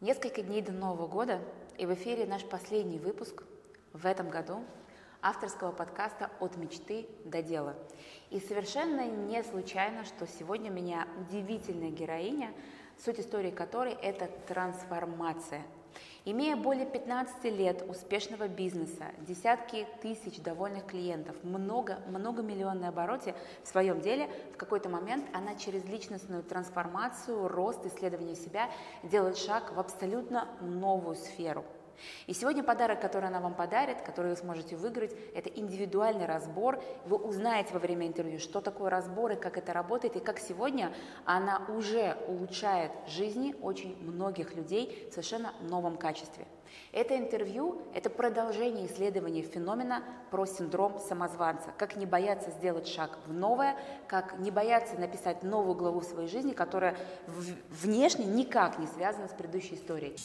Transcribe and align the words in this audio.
Несколько 0.00 0.42
дней 0.42 0.62
до 0.62 0.70
Нового 0.70 1.08
года, 1.08 1.40
и 1.76 1.84
в 1.84 1.92
эфире 1.92 2.24
наш 2.24 2.44
последний 2.44 3.00
выпуск 3.00 3.42
в 3.92 4.06
этом 4.06 4.30
году 4.30 4.62
авторского 5.22 5.72
подкаста 5.72 6.30
«От 6.38 6.56
мечты 6.56 7.08
до 7.24 7.42
дела». 7.42 7.74
И 8.30 8.38
совершенно 8.38 9.08
не 9.08 9.42
случайно, 9.42 10.04
что 10.04 10.28
сегодня 10.28 10.70
у 10.70 10.74
меня 10.74 11.08
удивительная 11.18 11.90
героиня, 11.90 12.52
суть 13.04 13.18
истории 13.18 13.50
которой– 13.50 13.92
это 14.02 14.30
трансформация– 14.46 15.64
Имея 16.24 16.56
более 16.56 16.84
15 16.84 17.44
лет 17.44 17.84
успешного 17.88 18.48
бизнеса, 18.48 19.06
десятки 19.20 19.86
тысяч 20.02 20.40
довольных 20.40 20.86
клиентов, 20.86 21.36
много, 21.42 22.00
многомиллионной 22.08 22.88
обороте 22.88 23.34
в 23.62 23.68
своем 23.68 24.00
деле, 24.00 24.28
в 24.52 24.56
какой-то 24.56 24.88
момент 24.88 25.24
она 25.32 25.54
через 25.54 25.84
личностную 25.84 26.42
трансформацию, 26.42 27.48
рост, 27.48 27.86
исследование 27.86 28.36
себя 28.36 28.68
делает 29.02 29.38
шаг 29.38 29.74
в 29.74 29.80
абсолютно 29.80 30.48
новую 30.60 31.16
сферу– 31.16 31.64
и 32.26 32.34
сегодня 32.34 32.62
подарок, 32.62 33.00
который 33.00 33.28
она 33.28 33.40
вам 33.40 33.54
подарит, 33.54 34.02
который 34.02 34.30
вы 34.30 34.36
сможете 34.36 34.76
выиграть, 34.76 35.14
это 35.34 35.48
индивидуальный 35.48 36.26
разбор. 36.26 36.82
Вы 37.06 37.16
узнаете 37.16 37.72
во 37.72 37.78
время 37.78 38.06
интервью, 38.06 38.38
что 38.38 38.60
такое 38.60 38.90
разбор 38.90 39.32
и 39.32 39.36
как 39.36 39.58
это 39.58 39.72
работает, 39.72 40.16
и 40.16 40.20
как 40.20 40.38
сегодня 40.38 40.92
она 41.24 41.62
уже 41.68 42.16
улучшает 42.28 42.92
жизни 43.06 43.54
очень 43.62 43.96
многих 44.02 44.54
людей 44.54 45.08
в 45.10 45.12
совершенно 45.12 45.52
новом 45.60 45.96
качестве. 45.96 46.46
Это 46.92 47.16
интервью– 47.16 47.82
это 47.94 48.10
продолжение 48.10 48.86
исследования 48.86 49.42
феномена 49.42 50.02
про 50.30 50.46
синдром 50.46 50.98
самозванца. 50.98 51.70
Как 51.76 51.96
не 51.96 52.06
бояться 52.06 52.50
сделать 52.50 52.86
шаг 52.86 53.18
в 53.26 53.32
новое, 53.32 53.76
как 54.06 54.38
не 54.38 54.50
бояться 54.50 54.96
написать 54.96 55.42
новую 55.42 55.74
главу 55.74 56.00
в 56.00 56.04
своей 56.04 56.28
жизни, 56.28 56.52
которая 56.52 56.96
внешне 57.26 58.24
никак 58.24 58.78
не 58.78 58.86
связана 58.86 59.28
с 59.28 59.32
предыдущей 59.32 59.74
историей. 59.74 60.16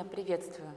Инна, 0.00 0.08
приветствую. 0.08 0.72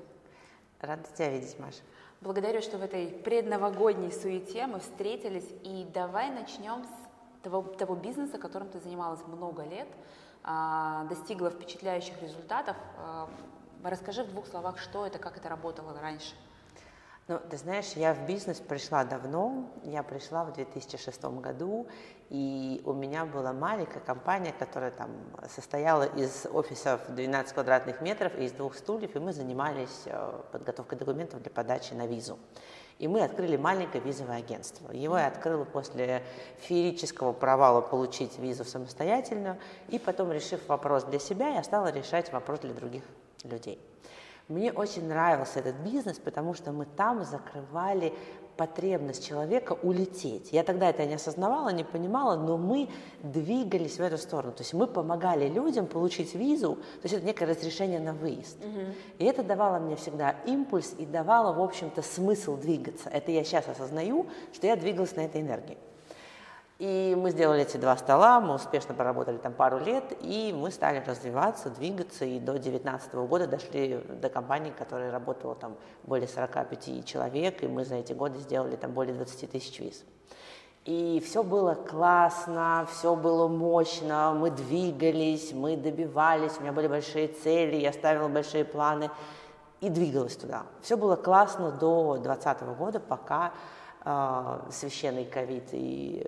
Рада 0.82 1.04
тебя 1.16 1.30
видеть, 1.30 1.58
Маша. 1.58 1.80
Благодарю, 2.20 2.62
что 2.62 2.78
в 2.78 2.82
этой 2.82 3.08
предновогодней 3.08 4.12
суете 4.12 4.68
мы 4.68 4.80
встретились. 4.80 5.48
И 5.64 5.88
давай 5.94 6.30
начнем 6.30 6.84
с 6.84 7.42
того, 7.42 7.62
того 7.62 7.96
бизнеса, 7.96 8.38
которым 8.38 8.68
ты 8.68 8.80
занималась 8.80 9.26
много 9.26 9.64
лет, 9.64 9.88
а, 10.44 11.06
достигла 11.06 11.52
впечатляющих 11.52 12.22
результатов. 12.22 12.76
А, 12.98 13.30
расскажи 13.82 14.24
в 14.24 14.30
двух 14.30 14.46
словах, 14.48 14.78
что 14.78 15.06
это, 15.06 15.20
как 15.20 15.38
это 15.38 15.48
работало 15.48 15.98
раньше. 16.02 16.36
Ну, 17.30 17.40
ты 17.50 17.56
знаешь, 17.56 17.94
я 17.96 18.14
в 18.14 18.26
бизнес 18.26 18.60
пришла 18.60 19.06
давно. 19.06 19.72
Я 19.84 20.04
пришла 20.04 20.44
в 20.44 20.52
2006 20.52 21.24
году, 21.24 21.88
и 22.30 22.82
у 22.84 22.92
меня 22.92 23.24
была 23.26 23.54
маленькая 23.54 24.02
компания, 24.02 24.54
которая 24.60 24.92
там 24.92 25.10
состояла 25.48 26.04
из 26.04 26.46
офисов 26.52 27.00
12 27.08 27.54
квадратных 27.54 28.02
метров 28.02 28.38
и 28.38 28.44
из 28.44 28.52
двух 28.52 28.76
стульев, 28.76 29.16
и 29.16 29.20
мы 29.20 29.32
занимались 29.32 30.02
э, 30.06 30.42
подготовкой 30.52 30.98
документов 30.98 31.42
для 31.42 31.50
подачи 31.50 31.94
на 31.94 32.08
визу. 32.08 32.38
И 33.00 33.08
мы 33.08 33.24
открыли 33.24 33.56
маленькое 33.56 34.04
визовое 34.04 34.40
агентство. 34.40 34.92
Его 34.92 35.18
я 35.18 35.28
открыла 35.28 35.64
после 35.64 36.24
феерического 36.60 37.32
провала 37.32 37.80
получить 37.80 38.38
визу 38.38 38.66
самостоятельно, 38.66 39.58
и 39.88 39.98
потом, 39.98 40.34
решив 40.34 40.68
вопрос 40.68 41.06
для 41.06 41.20
себя, 41.20 41.56
я 41.56 41.64
стала 41.64 41.90
решать 41.90 42.34
вопрос 42.34 42.60
для 42.60 42.74
других 42.74 43.04
людей. 43.46 43.80
Мне 44.48 44.72
очень 44.72 45.08
нравился 45.08 45.60
этот 45.60 45.76
бизнес, 45.78 46.20
потому 46.20 46.54
что 46.54 46.72
мы 46.72 46.86
там 46.86 47.24
закрывали 47.24 48.14
потребность 48.58 49.26
человека 49.26 49.78
улететь. 49.82 50.52
Я 50.52 50.64
тогда 50.64 50.90
это 50.90 51.06
не 51.06 51.16
осознавала, 51.16 51.70
не 51.70 51.84
понимала, 51.84 52.36
но 52.36 52.58
мы 52.58 52.90
двигались 53.24 53.98
в 53.98 54.02
эту 54.02 54.18
сторону. 54.18 54.52
То 54.54 54.62
есть 54.62 54.74
мы 54.74 54.86
помогали 54.86 55.48
людям 55.48 55.88
получить 55.88 56.36
визу, 56.36 56.76
то 56.76 57.04
есть 57.04 57.16
это 57.16 57.26
некое 57.26 57.46
разрешение 57.46 58.00
на 58.00 58.14
выезд. 58.14 58.58
Угу. 58.64 58.82
И 59.20 59.26
это 59.26 59.44
давало 59.44 59.80
мне 59.80 59.96
всегда 59.96 60.36
импульс 60.46 60.94
и 60.98 61.06
давало, 61.06 61.54
в 61.54 61.62
общем-то, 61.62 62.02
смысл 62.02 62.58
двигаться. 62.58 63.10
Это 63.10 63.32
я 63.32 63.44
сейчас 63.44 63.68
осознаю, 63.68 64.28
что 64.52 64.68
я 64.68 64.76
двигалась 64.76 65.16
на 65.16 65.22
этой 65.22 65.42
энергии. 65.42 65.78
И 66.84 67.16
мы 67.18 67.32
сделали 67.32 67.62
эти 67.62 67.78
два 67.78 67.96
стола, 67.96 68.42
мы 68.42 68.56
успешно 68.56 68.94
поработали 68.94 69.38
там 69.38 69.54
пару 69.54 69.80
лет, 69.80 70.04
и 70.20 70.54
мы 70.54 70.70
стали 70.70 71.02
развиваться, 71.08 71.70
двигаться, 71.70 72.26
и 72.26 72.42
до 72.42 72.52
2019 72.52 73.14
года 73.14 73.48
дошли 73.48 74.04
до 74.22 74.28
компании, 74.28 74.74
которая 74.78 75.10
работала 75.10 75.56
там 75.56 75.78
более 76.04 76.28
45 76.28 77.06
человек, 77.06 77.64
и 77.64 77.68
мы 77.68 77.86
за 77.86 77.96
эти 77.96 78.12
годы 78.12 78.40
сделали 78.40 78.76
там 78.76 78.92
более 78.92 79.16
20 79.16 79.50
тысяч 79.50 79.80
виз. 79.80 80.04
И 80.84 81.24
все 81.26 81.42
было 81.42 81.76
классно, 81.76 82.86
все 82.92 83.16
было 83.16 83.48
мощно, 83.48 84.34
мы 84.38 84.52
двигались, 84.52 85.54
мы 85.54 85.78
добивались, 85.78 86.58
у 86.58 86.64
меня 86.64 86.74
были 86.74 86.88
большие 86.88 87.30
цели, 87.30 87.78
я 87.78 87.94
ставила 87.94 88.28
большие 88.28 88.66
планы 88.66 89.10
и 89.80 89.88
двигалась 89.88 90.36
туда. 90.36 90.64
Все 90.82 90.98
было 90.98 91.16
классно 91.16 91.72
до 91.72 92.18
2020 92.22 92.78
года, 92.78 93.00
пока 93.00 93.54
священный 94.70 95.26
ковид 95.26 95.70
и 95.72 96.26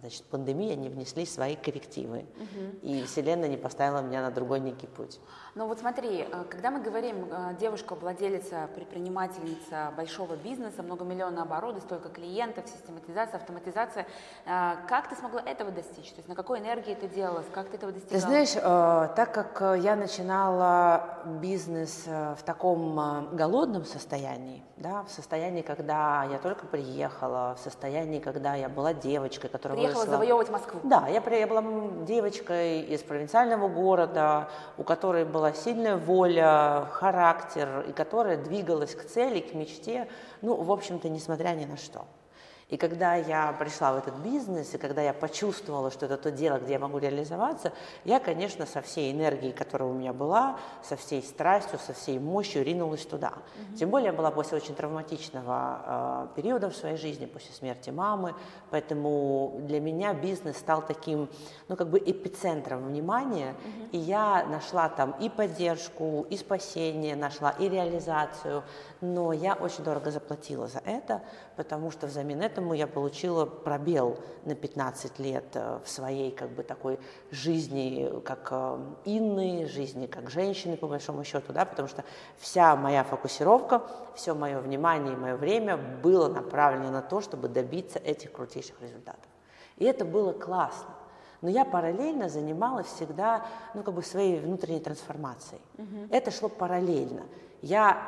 значит, 0.00 0.24
пандемия, 0.24 0.74
они 0.74 0.88
внесли 0.88 1.26
свои 1.26 1.56
коррективы. 1.56 2.18
Угу. 2.18 2.78
И 2.82 3.02
Вселенная 3.04 3.48
не 3.48 3.56
поставила 3.56 4.00
меня 4.00 4.22
на 4.22 4.30
другой 4.30 4.60
некий 4.60 4.86
путь. 4.86 5.20
Ну 5.56 5.66
вот 5.66 5.78
смотри, 5.78 6.20
э, 6.20 6.44
когда 6.50 6.70
мы 6.70 6.80
говорим, 6.80 7.28
э, 7.30 7.56
девушка, 7.58 7.94
владелица, 7.94 8.68
предпринимательница 8.74 9.92
большого 9.96 10.36
бизнеса, 10.36 10.82
многомиллионные 10.82 11.42
обороты, 11.42 11.80
столько 11.80 12.08
клиентов, 12.10 12.66
систематизация, 12.68 13.38
автоматизация, 13.38 14.06
э, 14.44 14.74
как 14.86 15.08
ты 15.08 15.16
смогла 15.16 15.40
этого 15.40 15.70
достичь? 15.70 16.10
То 16.10 16.18
есть 16.18 16.28
на 16.28 16.34
какой 16.34 16.60
энергии 16.60 16.94
ты 16.94 17.08
делалась, 17.08 17.46
как 17.52 17.70
ты 17.70 17.76
этого 17.76 17.90
достигала? 17.90 18.20
Ты 18.20 18.26
знаешь, 18.26 18.52
так 19.16 19.32
как 19.32 19.80
я 19.82 19.96
начинала 19.96 21.22
бизнес 21.40 22.04
в 22.06 22.38
таком 22.44 23.28
голодном 23.32 23.84
состоянии, 23.84 24.62
да, 24.76 25.02
в 25.02 25.10
состоянии, 25.10 25.62
когда 25.62 26.24
я 26.24 26.38
только 26.38 26.66
приехала, 26.66 27.15
в 27.20 27.56
состоянии, 27.62 28.20
когда 28.20 28.54
я 28.54 28.68
была 28.68 28.92
девочкой, 28.92 29.50
которая 29.50 29.76
Приехала 29.76 30.00
выросла... 30.00 30.14
завоевывать 30.14 30.50
Москву. 30.50 30.80
Да, 30.82 31.06
я, 31.08 31.22
я 31.36 31.46
была 31.46 31.62
девочкой 32.04 32.80
из 32.82 33.02
провинциального 33.02 33.68
города, 33.68 34.48
у 34.78 34.82
которой 34.82 35.24
была 35.24 35.52
сильная 35.52 35.96
воля, 35.96 36.86
характер, 36.90 37.84
и 37.88 37.92
которая 37.92 38.36
двигалась 38.36 38.94
к 38.94 39.04
цели, 39.04 39.40
к 39.40 39.54
мечте, 39.54 40.08
ну, 40.42 40.54
в 40.54 40.70
общем-то, 40.70 41.08
несмотря 41.08 41.50
ни 41.50 41.64
на 41.64 41.76
что. 41.76 42.04
И 42.68 42.76
когда 42.76 43.14
я 43.14 43.52
пришла 43.52 43.92
в 43.92 43.98
этот 43.98 44.16
бизнес, 44.16 44.74
и 44.74 44.78
когда 44.78 45.00
я 45.00 45.12
почувствовала, 45.12 45.92
что 45.92 46.06
это 46.06 46.16
то 46.16 46.32
дело, 46.32 46.58
где 46.58 46.72
я 46.72 46.78
могу 46.80 46.98
реализоваться, 46.98 47.72
я, 48.04 48.18
конечно, 48.18 48.66
со 48.66 48.82
всей 48.82 49.12
энергией, 49.12 49.52
которая 49.52 49.88
у 49.88 49.92
меня 49.92 50.12
была, 50.12 50.58
со 50.82 50.96
всей 50.96 51.22
страстью, 51.22 51.78
со 51.78 51.92
всей 51.92 52.18
мощью 52.18 52.64
ринулась 52.64 53.06
туда. 53.06 53.28
Угу. 53.28 53.76
Тем 53.76 53.90
более 53.90 54.06
я 54.06 54.12
была 54.12 54.32
после 54.32 54.56
очень 54.56 54.74
травматичного 54.74 56.28
э, 56.34 56.34
периода 56.34 56.68
в 56.68 56.74
своей 56.74 56.96
жизни, 56.96 57.26
после 57.26 57.54
смерти 57.54 57.90
мамы, 57.90 58.34
поэтому 58.70 59.60
для 59.60 59.80
меня 59.80 60.12
бизнес 60.12 60.56
стал 60.56 60.82
таким, 60.82 61.28
ну, 61.68 61.76
как 61.76 61.88
бы 61.88 61.98
эпицентром 61.98 62.88
внимания, 62.88 63.50
угу. 63.50 63.88
и 63.92 63.98
я 63.98 64.44
нашла 64.44 64.88
там 64.88 65.14
и 65.20 65.28
поддержку, 65.28 66.26
и 66.30 66.36
спасение, 66.36 67.14
нашла 67.14 67.50
и 67.50 67.68
реализацию, 67.68 68.64
но 69.00 69.32
я 69.32 69.54
очень 69.54 69.84
дорого 69.84 70.10
заплатила 70.10 70.66
за 70.66 70.80
это, 70.84 71.22
потому 71.54 71.92
что 71.92 72.08
взамен 72.08 72.42
этому 72.56 72.72
я 72.72 72.86
получила 72.86 73.44
пробел 73.44 74.18
на 74.46 74.54
15 74.54 75.18
лет 75.18 75.44
э, 75.52 75.78
в 75.84 75.88
своей 75.88 76.30
как 76.30 76.48
бы 76.48 76.62
такой 76.62 76.98
жизни 77.30 78.10
как 78.24 78.48
э, 78.50 78.78
Инны, 79.04 79.66
жизни 79.66 80.06
как 80.06 80.30
женщины 80.30 80.78
по 80.78 80.88
большому 80.88 81.22
счету, 81.22 81.52
да, 81.52 81.66
потому 81.66 81.86
что 81.86 82.02
вся 82.38 82.74
моя 82.74 83.04
фокусировка, 83.04 83.82
все 84.14 84.34
мое 84.34 84.58
внимание 84.60 85.12
и 85.12 85.16
мое 85.16 85.36
время 85.36 85.76
было 85.76 86.28
направлено 86.28 86.90
на 86.90 87.02
то, 87.02 87.20
чтобы 87.20 87.48
добиться 87.48 87.98
этих 87.98 88.32
крутейших 88.32 88.80
результатов. 88.80 89.28
И 89.76 89.84
это 89.84 90.06
было 90.06 90.32
классно. 90.32 90.94
Но 91.42 91.50
я 91.50 91.66
параллельно 91.66 92.30
занималась 92.30 92.86
всегда, 92.86 93.44
ну, 93.74 93.82
как 93.82 93.92
бы 93.92 94.02
своей 94.02 94.40
внутренней 94.40 94.80
трансформацией. 94.80 95.60
Угу. 95.76 96.08
Это 96.10 96.30
шло 96.30 96.48
параллельно. 96.48 97.24
Я 97.60 97.98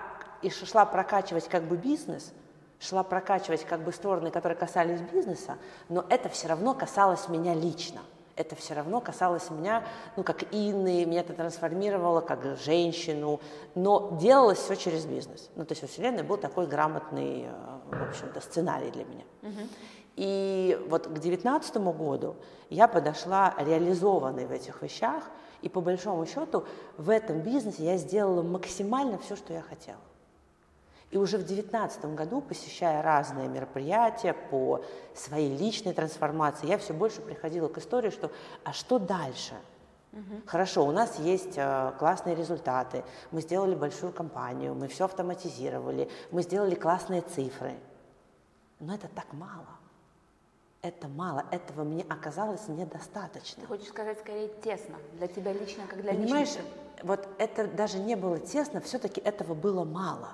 и 0.41 0.49
шла 0.49 0.87
прокачивать 0.87 1.49
как 1.49 1.65
бы 1.65 1.77
бизнес, 1.77 2.33
шла 2.81 3.03
прокачивать 3.03 3.65
как 3.65 3.83
бы 3.83 3.93
стороны, 3.93 4.31
которые 4.31 4.57
касались 4.57 5.01
бизнеса, 5.01 5.59
но 5.89 6.05
это 6.09 6.29
все 6.29 6.49
равно 6.49 6.75
касалось 6.75 7.29
меня 7.29 7.55
лично. 7.55 8.01
Это 8.37 8.55
все 8.55 8.75
равно 8.75 9.01
касалось 9.01 9.51
меня, 9.51 9.83
ну, 10.15 10.23
как 10.23 10.45
Инны, 10.55 11.05
меня 11.05 11.21
это 11.23 11.33
трансформировало 11.33 12.21
как 12.21 12.57
женщину, 12.59 13.41
но 13.75 14.17
делалось 14.21 14.59
все 14.59 14.77
через 14.77 15.07
бизнес. 15.07 15.51
Ну, 15.57 15.65
то 15.65 15.73
есть 15.73 15.83
у 15.83 15.89
Вселенной 15.89 16.23
был 16.23 16.37
такой 16.37 16.69
грамотный, 16.69 17.47
э, 17.47 17.97
в 17.97 18.09
общем-то, 18.09 18.41
сценарий 18.41 18.93
для 18.93 19.05
меня. 19.05 19.25
Uh-huh. 19.43 19.69
И 20.15 20.81
вот 20.89 21.09
к 21.09 21.19
девятнадцатому 21.19 21.93
году 21.93 22.37
я 22.71 22.87
подошла 22.87 23.55
реализованной 23.59 24.47
в 24.47 24.53
этих 24.53 24.83
вещах, 24.83 25.25
и 25.63 25.69
по 25.69 25.81
большому 25.81 26.25
счету 26.25 26.65
в 26.97 27.11
этом 27.11 27.41
бизнесе 27.41 27.85
я 27.85 27.97
сделала 27.97 28.43
максимально 28.43 29.19
все, 29.19 29.35
что 29.35 29.53
я 29.53 29.63
хотела. 29.63 29.99
И 31.11 31.17
уже 31.17 31.39
в 31.39 31.47
2019 31.47 32.15
году, 32.15 32.43
посещая 32.43 33.03
разные 33.03 33.49
мероприятия 33.49 34.35
по 34.35 34.85
своей 35.15 35.57
личной 35.57 35.95
трансформации, 35.95 36.67
я 36.67 36.77
все 36.77 36.93
больше 36.93 37.23
приходила 37.23 37.69
к 37.69 37.79
истории, 37.79 38.11
что 38.11 38.31
а 38.65 38.73
что 38.75 38.99
дальше? 38.99 39.55
Угу. 40.13 40.43
Хорошо, 40.47 40.87
у 40.87 40.93
нас 40.93 41.19
есть 41.19 41.55
э, 41.57 41.93
классные 41.99 42.35
результаты, 42.35 43.05
мы 43.31 43.41
сделали 43.41 43.75
большую 43.75 44.13
компанию, 44.13 44.75
мы 44.75 44.89
все 44.89 45.07
автоматизировали, 45.07 46.11
мы 46.31 46.43
сделали 46.43 46.75
классные 46.75 47.23
цифры. 47.23 47.75
Но 48.81 48.95
это 48.95 49.09
так 49.09 49.33
мало. 49.33 49.67
Это 50.81 51.09
мало, 51.09 51.45
этого 51.51 51.83
мне 51.85 52.07
оказалось 52.09 52.69
недостаточно. 52.69 53.63
Ты 53.63 53.67
хочешь 53.67 53.89
сказать 53.89 54.21
скорее 54.21 54.49
тесно, 54.63 54.97
для 55.15 55.27
тебя 55.27 55.53
лично, 55.53 55.85
как 55.89 56.01
для 56.01 56.13
Понимаешь, 56.13 56.51
личности? 56.51 56.73
вот 57.03 57.29
это 57.39 57.67
даже 57.67 57.99
не 57.99 58.15
было 58.15 58.39
тесно, 58.39 58.81
все-таки 58.81 59.21
этого 59.21 59.55
было 59.55 59.85
мало. 59.85 60.29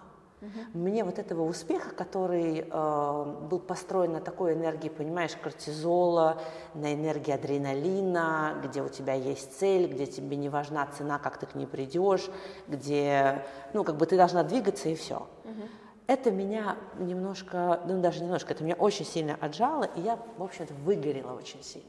Мне 0.72 1.04
вот 1.04 1.18
этого 1.18 1.42
успеха, 1.42 1.90
который 1.90 2.66
э, 2.68 3.36
был 3.50 3.58
построен 3.58 4.12
на 4.12 4.20
такой 4.20 4.54
энергии, 4.54 4.88
понимаешь, 4.88 5.36
кортизола, 5.36 6.40
на 6.74 6.92
энергии 6.94 7.32
адреналина, 7.32 8.60
где 8.62 8.82
у 8.82 8.88
тебя 8.88 9.14
есть 9.14 9.58
цель, 9.58 9.86
где 9.86 10.06
тебе 10.06 10.36
не 10.36 10.48
важна 10.48 10.86
цена, 10.86 11.18
как 11.18 11.38
ты 11.38 11.46
к 11.46 11.54
ней 11.54 11.66
придешь, 11.66 12.30
где, 12.68 13.44
ну, 13.72 13.84
как 13.84 13.96
бы 13.96 14.06
ты 14.06 14.16
должна 14.16 14.42
двигаться 14.42 14.88
и 14.88 14.94
все. 14.94 15.26
Угу. 15.44 15.62
Это 16.06 16.30
меня 16.30 16.76
немножко, 16.98 17.80
ну, 17.86 18.00
даже 18.00 18.22
немножко, 18.22 18.52
это 18.52 18.62
меня 18.62 18.74
очень 18.74 19.06
сильно 19.06 19.36
отжало, 19.40 19.84
и 19.84 20.00
я, 20.00 20.18
в 20.36 20.42
общем-то, 20.42 20.74
выгорела 20.74 21.32
очень 21.32 21.62
сильно. 21.62 21.88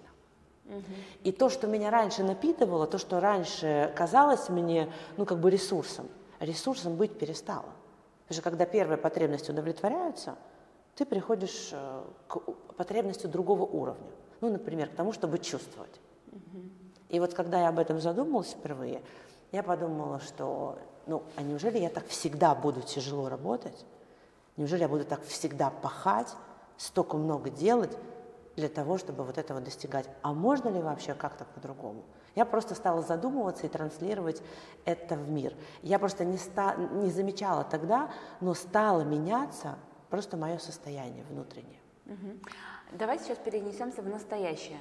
И 1.24 1.32
то, 1.32 1.50
что 1.50 1.68
меня 1.68 1.92
раньше 1.92 2.24
напитывало, 2.24 2.88
то, 2.88 2.98
что 2.98 3.20
раньше 3.20 3.94
казалось 3.96 4.50
мне, 4.50 4.92
ну, 5.18 5.26
как 5.26 5.40
бы 5.40 5.52
ресурсом, 5.52 6.08
ресурсом 6.40 6.96
быть 6.96 7.20
перестало. 7.20 7.70
Потому 8.28 8.42
что 8.42 8.50
когда 8.50 8.66
первые 8.66 8.98
потребности 8.98 9.52
удовлетворяются, 9.52 10.36
ты 10.96 11.06
приходишь 11.06 11.70
э, 11.72 12.04
к 12.28 12.40
потребности 12.76 13.28
другого 13.28 13.64
уровня. 13.64 14.10
Ну, 14.42 14.50
например, 14.50 14.90
к 14.90 14.96
тому, 14.96 15.14
чтобы 15.14 15.38
чувствовать. 15.38 16.02
Угу. 16.32 16.62
И 17.10 17.20
вот 17.20 17.34
когда 17.34 17.62
я 17.62 17.70
об 17.70 17.80
этом 17.80 18.00
задумалась 18.00 18.52
впервые, 18.52 19.02
я 19.52 19.62
подумала, 19.62 20.20
что, 20.20 20.80
ну, 21.06 21.24
а 21.36 21.42
неужели 21.44 21.78
я 21.78 21.90
так 21.90 22.08
всегда 22.08 22.56
буду 22.56 22.82
тяжело 22.82 23.30
работать? 23.30 23.86
Неужели 24.58 24.82
я 24.82 24.90
буду 24.90 25.06
так 25.06 25.24
всегда 25.24 25.70
пахать, 25.70 26.34
столько 26.78 27.18
много 27.18 27.50
делать 27.50 27.96
для 28.56 28.70
того, 28.70 28.98
чтобы 28.98 29.24
вот 29.24 29.38
этого 29.38 29.62
достигать? 29.62 30.10
А 30.24 30.34
можно 30.34 30.70
ли 30.70 30.82
вообще 30.82 31.14
как-то 31.14 31.46
по-другому? 31.46 32.04
Я 32.36 32.46
просто 32.46 32.76
стала 32.76 33.02
задумываться 33.02 33.66
и 33.66 33.70
транслировать 33.70 34.42
это 34.84 35.16
в 35.16 35.30
мир. 35.30 35.54
Я 35.82 36.00
просто 36.00 36.26
не, 36.26 36.38
ста, 36.38 36.76
не 36.76 37.10
замечала 37.10 37.64
тогда, 37.64 38.12
но 38.42 38.54
стало 38.54 39.02
меняться 39.02 39.76
просто 40.10 40.38
мое 40.38 40.58
состояние 40.58 41.24
внутреннее. 41.30 41.80
Угу. 42.06 42.40
Давай 42.94 43.20
сейчас 43.20 43.38
перенесемся 43.38 44.02
в 44.02 44.10
настоящее. 44.10 44.80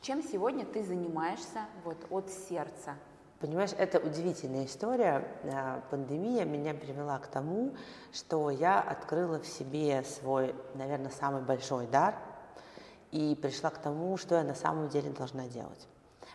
Чем 0.00 0.22
сегодня 0.22 0.64
ты 0.64 0.84
занимаешься 0.84 1.66
вот, 1.84 1.96
от 2.10 2.30
сердца? 2.30 2.94
Понимаешь, 3.40 3.72
это 3.76 3.98
удивительная 3.98 4.66
история. 4.66 5.26
Э, 5.42 5.80
пандемия 5.90 6.44
меня 6.44 6.74
привела 6.74 7.18
к 7.18 7.26
тому, 7.26 7.74
что 8.12 8.50
я 8.50 8.80
открыла 8.80 9.40
в 9.40 9.46
себе 9.46 10.04
свой, 10.04 10.54
наверное, 10.74 11.10
самый 11.10 11.42
большой 11.42 11.88
дар 11.88 12.14
и 13.10 13.34
пришла 13.34 13.70
к 13.70 13.78
тому, 13.78 14.16
что 14.16 14.36
я 14.36 14.44
на 14.44 14.54
самом 14.54 14.88
деле 14.88 15.10
должна 15.10 15.48
делать. 15.48 15.88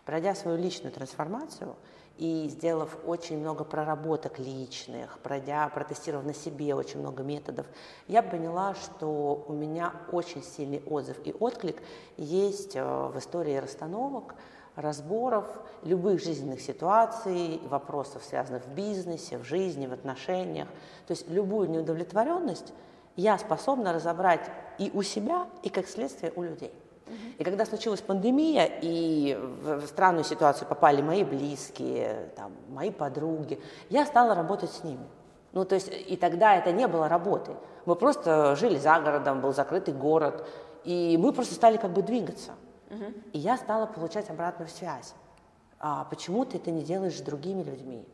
Пройдя 0.07 0.35
свою 0.35 0.57
личную 0.57 0.93
трансформацию 0.93 1.75
и 2.17 2.47
сделав 2.49 2.97
очень 3.05 3.37
много 3.39 3.65
проработок 3.65 4.39
личных, 4.39 5.19
пройдя, 5.19 5.67
протестировав 5.67 6.25
на 6.25 6.33
себе 6.33 6.73
очень 6.75 7.01
много 7.01 7.23
методов, 7.23 7.65
я 8.07 8.23
поняла, 8.23 8.73
что 8.73 9.43
у 9.49 9.51
меня 9.51 9.91
очень 10.13 10.41
сильный 10.41 10.81
отзыв 10.89 11.17
и 11.25 11.35
отклик 11.37 11.83
есть 12.15 12.77
э, 12.77 12.83
в 12.83 13.19
истории 13.19 13.57
расстановок, 13.57 14.35
разборов 14.77 15.45
любых 15.83 16.23
жизненных 16.23 16.61
ситуаций, 16.61 17.59
вопросов, 17.65 18.23
связанных 18.23 18.63
в 18.63 18.69
бизнесе, 18.69 19.37
в 19.37 19.43
жизни, 19.43 19.87
в 19.87 19.93
отношениях. 19.93 20.69
То 21.05 21.11
есть 21.11 21.29
любую 21.29 21.69
неудовлетворенность 21.69 22.73
я 23.17 23.37
способна 23.37 23.91
разобрать 23.91 24.49
и 24.77 24.89
у 24.93 25.01
себя, 25.01 25.47
и 25.63 25.69
как 25.69 25.85
следствие 25.85 26.31
у 26.37 26.43
людей. 26.43 26.71
И 27.37 27.43
когда 27.43 27.65
случилась 27.65 28.01
пандемия, 28.01 28.69
и 28.81 29.37
в 29.61 29.85
странную 29.87 30.23
ситуацию 30.23 30.67
попали 30.67 31.01
мои 31.01 31.23
близкие, 31.23 32.29
там, 32.35 32.51
мои 32.69 32.91
подруги, 32.91 33.59
я 33.89 34.05
стала 34.05 34.35
работать 34.35 34.71
с 34.71 34.83
ними. 34.83 35.05
Ну, 35.53 35.65
то 35.65 35.75
есть, 35.75 35.89
и 35.91 36.17
тогда 36.17 36.55
это 36.55 36.71
не 36.71 36.87
было 36.87 37.07
работой. 37.07 37.55
Мы 37.85 37.95
просто 37.95 38.55
жили 38.55 38.77
за 38.77 38.99
городом, 38.99 39.41
был 39.41 39.53
закрытый 39.53 39.93
город, 39.93 40.47
и 40.83 41.17
мы 41.17 41.33
просто 41.33 41.55
стали 41.55 41.77
как 41.77 41.91
бы 41.91 42.01
двигаться. 42.01 42.51
Угу. 42.89 43.05
И 43.33 43.39
я 43.39 43.57
стала 43.57 43.85
получать 43.85 44.29
обратную 44.29 44.69
связь. 44.69 45.13
А 45.79 46.05
почему 46.05 46.45
ты 46.45 46.57
это 46.57 46.71
не 46.71 46.81
делаешь 46.81 47.17
с 47.17 47.21
другими 47.21 47.63
людьми? 47.63 48.05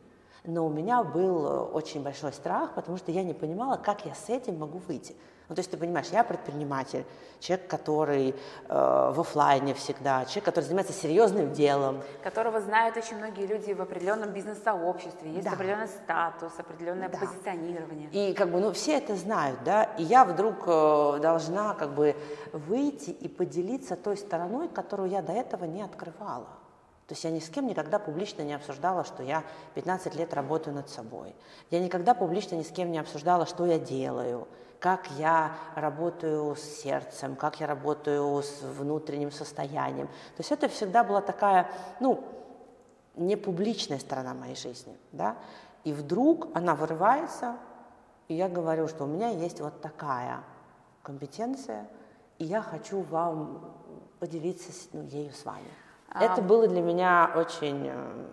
Но 0.44 0.66
у 0.66 0.68
меня 0.68 1.02
был 1.02 1.70
очень 1.72 2.02
большой 2.02 2.32
страх, 2.32 2.74
потому 2.74 2.98
что 2.98 3.10
я 3.10 3.22
не 3.22 3.32
понимала, 3.32 3.76
как 3.76 4.04
я 4.04 4.14
с 4.14 4.28
этим 4.28 4.58
могу 4.58 4.78
выйти. 4.78 5.16
Ну, 5.48 5.54
то 5.54 5.60
есть 5.60 5.70
ты 5.70 5.76
понимаешь, 5.76 6.06
я 6.10 6.24
предприниматель, 6.24 7.04
человек, 7.38 7.68
который 7.68 8.30
э, 8.30 8.32
в 8.68 9.20
офлайне 9.20 9.74
всегда, 9.74 10.24
человек, 10.24 10.44
который 10.44 10.64
занимается 10.64 10.94
серьезным 10.94 11.52
делом. 11.52 12.02
Которого 12.22 12.62
знают 12.62 12.96
очень 12.96 13.18
многие 13.18 13.46
люди 13.46 13.72
в 13.72 13.82
определенном 13.82 14.30
бизнес-сообществе, 14.32 15.30
есть 15.30 15.44
да. 15.44 15.52
определенный 15.52 15.88
статус, 15.88 16.52
определенное 16.56 17.10
да. 17.10 17.18
позиционирование. 17.18 18.08
И 18.10 18.32
как 18.32 18.50
бы, 18.50 18.60
ну, 18.60 18.72
все 18.72 18.96
это 18.96 19.16
знают, 19.16 19.60
да, 19.64 19.84
и 19.84 20.02
я 20.02 20.24
вдруг 20.24 20.64
э, 20.66 21.18
должна 21.20 21.74
как 21.74 21.94
бы 21.94 22.16
выйти 22.52 23.10
и 23.10 23.28
поделиться 23.28 23.96
той 23.96 24.16
стороной, 24.16 24.68
которую 24.68 25.10
я 25.10 25.20
до 25.20 25.32
этого 25.32 25.64
не 25.66 25.82
открывала. 25.82 26.48
То 27.06 27.12
есть 27.12 27.24
я 27.24 27.30
ни 27.30 27.38
с 27.38 27.50
кем 27.50 27.66
никогда 27.66 27.98
публично 27.98 28.42
не 28.42 28.54
обсуждала, 28.54 29.04
что 29.04 29.22
я 29.22 29.44
15 29.74 30.14
лет 30.14 30.32
работаю 30.32 30.74
над 30.74 30.88
собой. 30.88 31.34
Я 31.70 31.80
никогда 31.80 32.14
публично 32.14 32.56
ни 32.56 32.62
с 32.62 32.70
кем 32.70 32.90
не 32.90 32.98
обсуждала, 32.98 33.46
что 33.46 33.66
я 33.66 33.78
делаю 33.78 34.48
как 34.84 35.10
я 35.12 35.56
работаю 35.76 36.54
с 36.56 36.60
сердцем, 36.60 37.36
как 37.36 37.58
я 37.58 37.66
работаю 37.66 38.42
с 38.42 38.60
внутренним 38.60 39.32
состоянием. 39.32 40.08
То 40.08 40.40
есть 40.40 40.52
это 40.52 40.68
всегда 40.68 41.02
была 41.02 41.22
такая, 41.22 41.70
ну, 42.00 42.22
не 43.16 43.36
публичная 43.36 43.98
сторона 43.98 44.34
моей 44.34 44.56
жизни, 44.56 44.94
да. 45.10 45.38
И 45.84 45.94
вдруг 45.94 46.48
она 46.54 46.74
вырывается, 46.74 47.56
и 48.28 48.34
я 48.34 48.46
говорю, 48.46 48.86
что 48.86 49.04
у 49.04 49.06
меня 49.06 49.28
есть 49.28 49.58
вот 49.58 49.80
такая 49.80 50.44
компетенция, 51.02 51.88
и 52.38 52.44
я 52.44 52.60
хочу 52.60 53.00
вам 53.00 53.74
поделиться 54.18 54.70
ну, 54.92 55.02
ею 55.04 55.32
с 55.32 55.46
вами. 55.46 55.70
Это 56.20 56.42
было 56.42 56.68
для 56.68 56.80
меня 56.80 57.30
очень 57.34 57.88
э, 57.88 58.24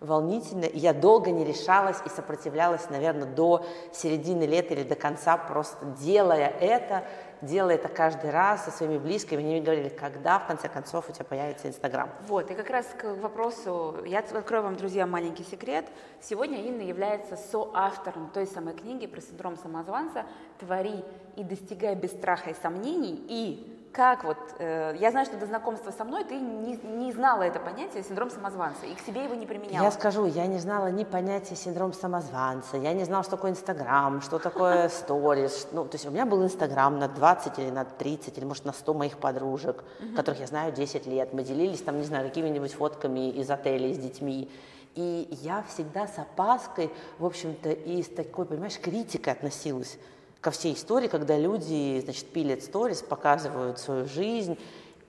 волнительно. 0.00 0.64
Я 0.72 0.92
долго 0.92 1.30
не 1.30 1.44
решалась 1.44 1.98
и 2.04 2.08
сопротивлялась, 2.08 2.90
наверное, 2.90 3.26
до 3.26 3.64
середины 3.92 4.44
лета 4.44 4.74
или 4.74 4.82
до 4.82 4.94
конца, 4.96 5.36
просто 5.36 5.84
делая 6.00 6.48
это, 6.48 7.04
делая 7.42 7.76
это 7.76 7.88
каждый 7.88 8.30
раз 8.30 8.64
со 8.64 8.70
своими 8.70 8.98
близкими. 8.98 9.40
Они 9.40 9.50
мне 9.50 9.60
говорили, 9.60 9.88
когда, 9.88 10.38
в 10.38 10.46
конце 10.46 10.68
концов, 10.68 11.08
у 11.08 11.12
тебя 11.12 11.24
появится 11.24 11.68
Инстаграм. 11.68 12.10
Вот, 12.26 12.50
и 12.50 12.54
как 12.54 12.70
раз 12.70 12.86
к 12.96 13.14
вопросу, 13.14 13.96
я 14.04 14.18
открою 14.18 14.64
вам, 14.64 14.76
друзья, 14.76 15.06
маленький 15.06 15.44
секрет. 15.44 15.86
Сегодня 16.20 16.62
Инна 16.64 16.82
является 16.82 17.36
соавтором 17.36 18.30
той 18.30 18.46
самой 18.46 18.74
книги 18.74 19.06
про 19.06 19.20
синдром 19.20 19.56
самозванца 19.56 20.24
«Твори 20.58 21.04
и 21.36 21.44
достигай 21.44 21.94
без 21.94 22.10
страха 22.10 22.50
и 22.50 22.54
сомнений» 22.54 23.24
и 23.28 23.77
как 23.92 24.24
вот, 24.24 24.36
э, 24.58 24.96
я 25.00 25.10
знаю, 25.10 25.26
что 25.26 25.36
до 25.36 25.46
знакомства 25.46 25.90
со 25.90 26.04
мной 26.04 26.24
ты 26.24 26.38
не, 26.38 26.76
не 26.76 27.12
знала 27.12 27.42
это 27.42 27.58
понятие 27.58 28.02
синдром 28.02 28.30
самозванца 28.30 28.86
и 28.86 28.94
к 28.94 29.00
себе 29.00 29.24
его 29.24 29.34
не 29.34 29.46
применяла. 29.46 29.84
Я 29.84 29.90
скажу, 29.90 30.26
я 30.26 30.46
не 30.46 30.58
знала 30.58 30.88
ни 30.88 31.04
понятия 31.04 31.56
синдром 31.56 31.92
самозванца, 31.92 32.76
я 32.76 32.92
не 32.92 33.04
знала, 33.04 33.22
что 33.22 33.32
такое 33.36 33.52
Инстаграм, 33.52 34.20
что 34.20 34.38
такое 34.38 34.88
сторис. 34.88 35.68
Ну, 35.72 35.84
то 35.84 35.94
есть 35.94 36.06
у 36.06 36.10
меня 36.10 36.26
был 36.26 36.44
Инстаграм 36.44 36.98
на 36.98 37.08
20 37.08 37.58
или 37.58 37.70
на 37.70 37.84
30, 37.84 38.38
или 38.38 38.44
может 38.44 38.64
на 38.64 38.72
100 38.72 38.94
моих 38.94 39.18
подружек, 39.18 39.84
которых 40.14 40.40
я 40.40 40.46
знаю 40.46 40.72
10 40.72 41.06
лет. 41.06 41.32
Мы 41.32 41.42
делились 41.42 41.82
там, 41.82 41.98
не 41.98 42.04
знаю, 42.04 42.28
какими-нибудь 42.28 42.72
фотками 42.74 43.30
из 43.30 43.50
отелей 43.50 43.94
с 43.94 43.98
детьми. 43.98 44.50
И 44.94 45.28
я 45.42 45.62
всегда 45.68 46.06
с 46.06 46.18
опаской, 46.18 46.90
в 47.18 47.24
общем-то, 47.24 47.70
и 47.70 48.02
с 48.02 48.08
такой, 48.08 48.46
понимаешь, 48.46 48.78
критикой 48.80 49.32
относилась 49.32 49.98
ко 50.40 50.50
всей 50.50 50.74
истории, 50.74 51.08
когда 51.08 51.36
люди, 51.36 52.00
значит, 52.04 52.32
пилят 52.32 52.62
сторис, 52.62 53.02
показывают 53.02 53.78
свою 53.78 54.06
жизнь. 54.06 54.58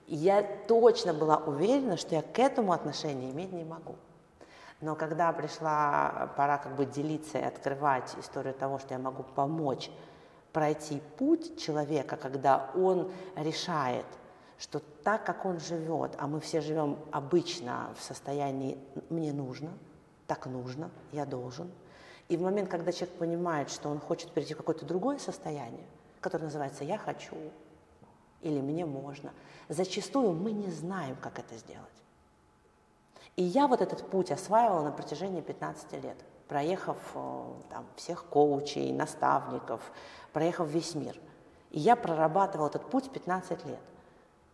Я 0.06 0.42
точно 0.42 1.14
была 1.14 1.36
уверена, 1.38 1.96
что 1.96 2.14
я 2.14 2.22
к 2.22 2.38
этому 2.38 2.72
отношения 2.72 3.30
иметь 3.30 3.52
не 3.52 3.64
могу. 3.64 3.96
Но 4.80 4.96
когда 4.96 5.32
пришла 5.32 6.32
пора 6.36 6.58
как 6.58 6.74
бы 6.74 6.86
делиться 6.86 7.38
и 7.38 7.42
открывать 7.42 8.14
историю 8.18 8.54
того, 8.54 8.78
что 8.78 8.94
я 8.94 8.98
могу 8.98 9.22
помочь 9.22 9.90
пройти 10.52 11.00
путь 11.18 11.60
человека, 11.60 12.16
когда 12.16 12.70
он 12.74 13.12
решает, 13.36 14.06
что 14.58 14.80
так, 15.04 15.24
как 15.24 15.44
он 15.44 15.60
живет, 15.60 16.12
а 16.18 16.26
мы 16.26 16.40
все 16.40 16.60
живем 16.60 16.98
обычно 17.12 17.90
в 17.98 18.02
состоянии 18.02 18.78
«мне 19.10 19.32
нужно», 19.32 19.70
«так 20.26 20.46
нужно», 20.46 20.90
«я 21.12 21.24
должен», 21.24 21.70
И 22.30 22.36
в 22.36 22.42
момент, 22.42 22.70
когда 22.70 22.92
человек 22.92 23.18
понимает, 23.18 23.70
что 23.70 23.88
он 23.88 23.98
хочет 23.98 24.30
перейти 24.30 24.54
в 24.54 24.58
какое-то 24.58 24.86
другое 24.86 25.18
состояние, 25.18 25.84
которое 26.20 26.44
называется 26.44 26.84
«я 26.84 26.96
хочу» 26.96 27.34
или 28.40 28.60
«мне 28.60 28.86
можно», 28.86 29.32
зачастую 29.68 30.32
мы 30.32 30.52
не 30.52 30.70
знаем, 30.70 31.16
как 31.20 31.40
это 31.40 31.56
сделать. 31.56 31.88
И 33.34 33.42
я 33.42 33.66
вот 33.66 33.80
этот 33.80 34.08
путь 34.08 34.30
осваивала 34.30 34.84
на 34.84 34.92
протяжении 34.92 35.40
15 35.40 35.92
лет, 36.04 36.16
проехав 36.46 36.98
э, 37.14 37.44
там, 37.68 37.84
всех 37.96 38.24
коучей, 38.26 38.92
наставников, 38.92 39.80
проехав 40.32 40.68
весь 40.68 40.94
мир. 40.94 41.18
И 41.72 41.80
я 41.80 41.96
прорабатывала 41.96 42.68
этот 42.68 42.88
путь 42.88 43.10
15 43.10 43.66
лет. 43.66 43.80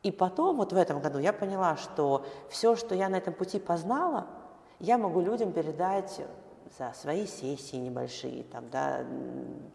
И 0.02 0.10
потом, 0.10 0.56
вот 0.56 0.72
в 0.72 0.76
этом 0.76 1.00
году, 1.00 1.18
я 1.18 1.34
поняла, 1.34 1.76
что 1.76 2.24
все, 2.48 2.74
что 2.74 2.94
я 2.94 3.10
на 3.10 3.16
этом 3.16 3.34
пути 3.34 3.58
познала, 3.58 4.28
я 4.78 4.96
могу 4.96 5.20
людям 5.20 5.52
передать 5.52 6.22
за 6.78 6.92
свои 6.92 7.26
сессии 7.26 7.76
небольшие, 7.76 8.44
там, 8.44 8.64
да, 8.70 9.04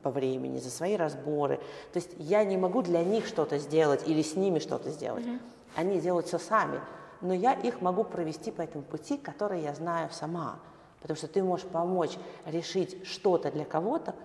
по 0.04 0.12
времени, 0.12 0.60
за 0.60 0.70
свои 0.70 0.96
разборы. 0.96 1.58
То 1.94 1.98
есть 1.98 2.12
я 2.18 2.44
не 2.44 2.58
могу 2.58 2.82
для 2.82 3.04
них 3.04 3.28
что-то 3.28 3.58
сделать 3.58 4.08
или 4.08 4.22
с 4.22 4.36
ними 4.36 4.60
что-то 4.60 4.90
сделать. 4.90 5.26
Mm-hmm. 5.26 5.40
Они 5.76 6.00
делают 6.00 6.28
все 6.28 6.38
сами 6.38 6.80
но 7.22 7.34
я 7.34 7.54
их 7.54 7.82
могу 7.82 8.04
провести 8.04 8.52
по 8.52 8.62
этому 8.62 8.84
пути, 8.84 9.18
который 9.18 9.62
я 9.62 9.74
знаю 9.74 10.10
сама. 10.12 10.60
Потому 11.02 11.18
что 11.18 11.28
ты 11.28 11.42
можешь 11.44 11.66
помочь 11.66 12.18
решить 12.46 13.08
что-то 13.08 13.52
для 13.52 13.66
кого-то, 13.66 14.16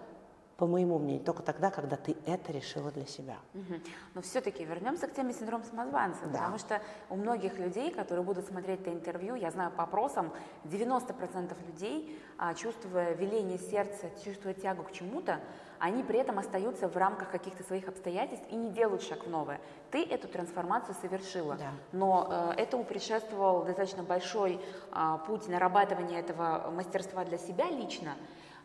по 0.56 0.66
моему 0.66 0.98
мнению, 0.98 1.22
только 1.22 1.42
тогда, 1.42 1.70
когда 1.70 1.96
ты 1.96 2.16
это 2.24 2.50
решила 2.50 2.90
для 2.90 3.06
себя. 3.06 3.36
Угу. 3.52 3.74
Но 4.14 4.22
все-таки 4.22 4.64
вернемся 4.64 5.06
к 5.06 5.12
теме 5.12 5.34
синдрома 5.34 5.64
самозванца, 5.64 6.22
да. 6.26 6.38
потому 6.38 6.58
что 6.58 6.80
у 7.10 7.16
многих 7.16 7.58
людей, 7.58 7.92
которые 7.92 8.24
будут 8.24 8.46
смотреть 8.46 8.80
это 8.80 8.90
интервью, 8.90 9.34
я 9.34 9.50
знаю 9.50 9.70
по 9.70 9.82
опросам, 9.82 10.32
90% 10.64 11.54
людей, 11.66 12.18
а, 12.38 12.54
чувствуя 12.54 13.12
веление 13.12 13.58
сердца, 13.58 14.10
чувствуя 14.24 14.54
тягу 14.54 14.82
к 14.84 14.92
чему-то, 14.92 15.40
они 15.78 16.02
при 16.02 16.18
этом 16.18 16.38
остаются 16.38 16.88
в 16.88 16.96
рамках 16.96 17.30
каких-то 17.30 17.62
своих 17.62 17.88
обстоятельств 17.88 18.46
и 18.50 18.56
не 18.56 18.70
делают 18.70 19.02
шаг 19.02 19.26
в 19.26 19.30
новое. 19.30 19.60
Ты 19.90 20.02
эту 20.04 20.26
трансформацию 20.26 20.96
совершила, 21.02 21.56
да. 21.56 21.70
но 21.92 22.54
э, 22.56 22.62
этому 22.62 22.84
предшествовал 22.84 23.64
достаточно 23.64 24.02
большой 24.02 24.58
э, 24.58 25.18
путь 25.26 25.48
нарабатывания 25.48 26.18
этого 26.18 26.70
мастерства 26.70 27.24
для 27.26 27.36
себя 27.36 27.68
лично. 27.70 28.14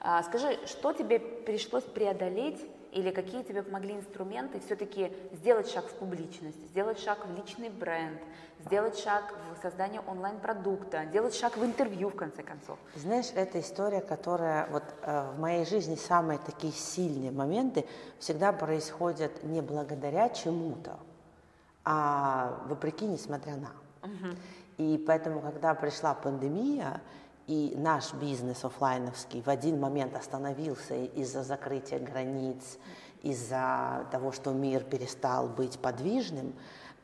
А, 0.03 0.23
скажи, 0.23 0.57
что 0.65 0.93
тебе 0.93 1.19
пришлось 1.19 1.83
преодолеть 1.83 2.59
или 2.91 3.11
какие 3.11 3.43
тебе 3.43 3.61
помогли 3.61 3.93
инструменты 3.93 4.59
все-таки 4.59 5.13
сделать 5.31 5.69
шаг 5.69 5.85
в 5.85 5.93
публичность, 5.93 6.57
сделать 6.69 6.99
шаг 6.99 7.19
в 7.27 7.35
личный 7.37 7.69
бренд, 7.69 8.19
сделать 8.65 8.97
шаг 8.97 9.31
в 9.55 9.61
создание 9.61 10.01
онлайн-продукта, 10.01 11.05
сделать 11.05 11.35
шаг 11.35 11.55
в 11.55 11.63
интервью, 11.63 12.09
в 12.09 12.15
конце 12.15 12.41
концов? 12.41 12.79
Знаешь, 12.95 13.27
это 13.35 13.59
история, 13.59 14.01
которая 14.01 14.67
вот 14.71 14.83
э, 15.03 15.31
в 15.35 15.39
моей 15.39 15.65
жизни 15.65 15.95
самые 15.95 16.39
такие 16.39 16.73
сильные 16.73 17.31
моменты 17.31 17.85
всегда 18.17 18.51
происходят 18.51 19.43
не 19.43 19.61
благодаря 19.61 20.29
чему-то, 20.29 20.97
а 21.85 22.59
вопреки, 22.65 23.05
несмотря 23.05 23.55
на. 23.55 23.71
Угу. 24.01 24.35
И 24.79 25.03
поэтому, 25.05 25.41
когда 25.41 25.75
пришла 25.75 26.15
пандемия, 26.15 27.01
и 27.47 27.73
наш 27.77 28.13
бизнес 28.13 28.63
офлайновский 28.63 29.41
в 29.41 29.47
один 29.47 29.79
момент 29.79 30.15
остановился 30.15 30.95
из-за 30.95 31.43
закрытия 31.43 31.99
границ, 31.99 32.77
из-за 33.23 34.07
того, 34.11 34.31
что 34.31 34.51
мир 34.51 34.83
перестал 34.83 35.47
быть 35.47 35.79
подвижным, 35.79 36.53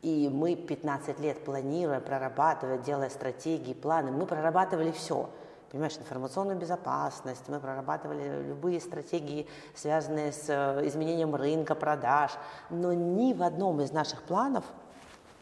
и 0.02 0.30
мы 0.32 0.56
15 0.56 1.20
лет 1.20 1.44
планируя, 1.44 2.00
прорабатывая, 2.00 2.78
делая 2.78 3.10
стратегии, 3.10 3.74
планы, 3.74 4.12
мы 4.12 4.26
прорабатывали 4.26 4.92
все. 4.92 5.30
Понимаешь, 5.72 5.98
информационную 5.98 6.58
безопасность, 6.58 7.44
мы 7.50 7.60
прорабатывали 7.60 8.48
любые 8.48 8.80
стратегии, 8.80 9.48
связанные 9.76 10.32
с 10.32 10.46
э, 10.48 10.88
изменением 10.88 11.36
рынка, 11.36 11.76
продаж, 11.76 12.32
но 12.70 12.94
ни 12.94 13.34
в 13.34 13.44
одном 13.44 13.82
из 13.82 13.92
наших 13.92 14.24
планов 14.24 14.64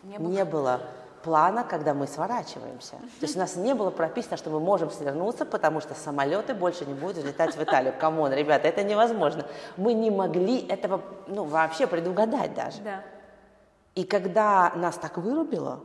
не 0.03 0.17
было, 0.17 0.27
не 0.31 0.45
было 0.45 0.81
плана, 1.25 1.63
когда 1.63 1.95
мы 1.95 2.05
сворачиваемся. 2.05 2.91
То 2.91 3.23
есть 3.23 3.35
у 3.35 3.39
нас 3.39 3.55
не 3.55 3.73
было 3.73 3.89
прописано, 3.89 4.37
что 4.37 4.51
мы 4.51 4.59
можем 4.59 4.91
свернуться, 4.91 5.43
потому 5.43 5.81
что 5.81 5.95
самолеты 5.95 6.53
больше 6.53 6.85
не 6.85 6.93
будут 6.93 7.25
летать 7.25 7.55
в 7.55 7.63
Италию. 7.63 7.93
Come 7.99 8.18
on, 8.18 8.31
ребята, 8.31 8.67
это 8.67 8.83
невозможно. 8.83 9.43
Мы 9.75 9.93
не 9.93 10.11
могли 10.11 10.59
этого 10.67 11.01
ну, 11.27 11.43
вообще 11.43 11.87
предугадать 11.87 12.53
даже. 12.53 12.81
Да. 12.83 13.03
И 13.95 14.03
когда 14.03 14.71
нас 14.75 14.97
так 14.97 15.17
вырубило, 15.17 15.79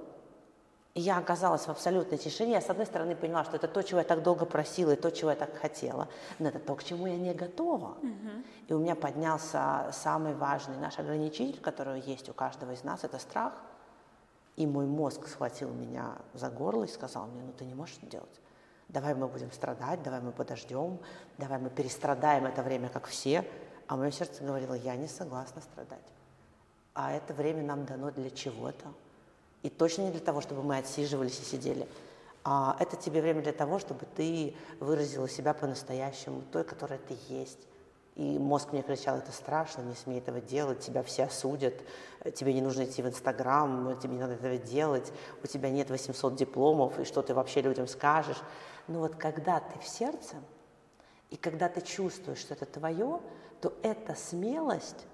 я 0.95 1.17
оказалась 1.17 1.63
в 1.63 1.71
абсолютной 1.71 2.19
тишине. 2.19 2.53
Я, 2.53 2.61
с 2.61 2.69
одной 2.69 2.85
стороны, 2.85 3.17
поняла, 3.17 3.45
что 3.45 3.57
это 3.57 3.67
то, 3.67 3.83
чего 3.83 4.01
я 4.01 4.05
так 4.05 4.23
долго 4.23 4.45
просила, 4.45 4.91
и 4.93 4.97
то, 4.97 5.11
чего 5.11 5.31
я 5.31 5.37
так 5.37 5.57
хотела. 5.57 6.09
Но 6.39 6.49
это 6.49 6.59
то, 6.59 6.75
к 6.75 6.85
чему 6.85 7.07
я 7.07 7.17
не 7.17 7.33
готова. 7.33 7.95
Угу. 8.03 8.31
И 8.69 8.73
у 8.75 8.79
меня 8.79 8.95
поднялся 8.95 9.89
самый 9.93 10.35
важный 10.35 10.77
наш 10.77 10.99
ограничитель, 10.99 11.61
который 11.61 12.01
есть 12.01 12.29
у 12.29 12.35
каждого 12.35 12.73
из 12.73 12.85
нас, 12.85 13.05
это 13.05 13.19
страх– 13.19 13.55
и 14.61 14.67
мой 14.67 14.85
мозг 14.85 15.27
схватил 15.27 15.71
меня 15.71 16.19
за 16.35 16.51
горло 16.51 16.85
и 16.85 16.87
сказал 16.87 17.27
мне, 17.29 17.43
ну 17.43 17.51
ты 17.51 17.65
не 17.65 17.73
можешь 17.73 17.97
это 17.97 18.07
делать. 18.11 18.41
Давай 18.89 19.15
мы 19.15 19.27
будем 19.27 19.51
страдать, 19.53 20.03
давай 20.03 20.21
мы 20.21 20.33
подождем, 20.33 21.01
давай 21.39 21.59
мы 21.59 21.71
перестрадаем 21.71 22.45
это 22.45 22.63
время, 22.63 22.91
как 22.91 23.07
все. 23.07 23.49
А 23.87 23.97
мое 23.97 24.11
сердце 24.11 24.45
говорило, 24.45 24.75
я 24.75 24.97
не 24.97 25.09
согласна 25.09 25.63
страдать. 25.63 26.05
А 26.93 27.11
это 27.11 27.33
время 27.33 27.63
нам 27.63 27.87
дано 27.87 28.11
для 28.11 28.29
чего-то. 28.29 28.93
И 29.63 29.71
точно 29.71 30.03
не 30.03 30.11
для 30.11 30.21
того, 30.21 30.43
чтобы 30.43 30.63
мы 30.63 30.77
отсиживались 30.77 31.41
и 31.41 31.45
сидели. 31.45 31.89
А 32.45 32.77
это 32.81 32.97
тебе 32.97 33.23
время 33.23 33.41
для 33.41 33.55
того, 33.55 33.79
чтобы 33.79 34.05
ты 34.15 34.55
выразила 34.79 35.27
себя 35.27 35.55
по-настоящему, 35.55 36.43
той, 36.53 36.65
которая 36.65 36.99
ты 36.99 37.17
есть. 37.31 37.67
И 38.21 38.39
мозг 38.39 38.73
мне 38.73 38.83
кричал, 38.83 39.17
это 39.17 39.33
страшно, 39.33 39.81
не 39.81 39.95
смей 39.95 40.19
этого 40.19 40.43
делать, 40.43 40.81
тебя 40.81 41.03
все 41.03 41.25
осудят, 41.25 41.73
тебе 42.35 42.53
не 42.53 42.61
нужно 42.61 42.85
идти 42.85 43.01
в 43.01 43.09
Инстаграм, 43.09 43.99
тебе 43.99 44.13
не 44.13 44.21
надо 44.21 44.35
этого 44.35 44.59
делать, 44.59 45.11
у 45.43 45.47
тебя 45.47 45.71
нет 45.71 45.89
800 45.89 46.37
дипломов, 46.37 46.99
и 46.99 47.05
что 47.05 47.23
ты 47.23 47.33
вообще 47.33 47.63
людям 47.63 47.89
скажешь. 47.89 48.37
Но 48.89 48.99
вот 48.99 49.17
когда 49.17 49.61
ты 49.61 49.79
в 49.79 49.89
сердце, 49.89 50.37
и 51.31 51.37
когда 51.37 51.71
ты 51.71 51.81
чувствуешь, 51.81 52.41
что 52.41 52.53
это 52.53 52.67
твое, 52.67 53.23
то 53.63 53.73
эта 53.83 54.15
смелость, 54.15 55.07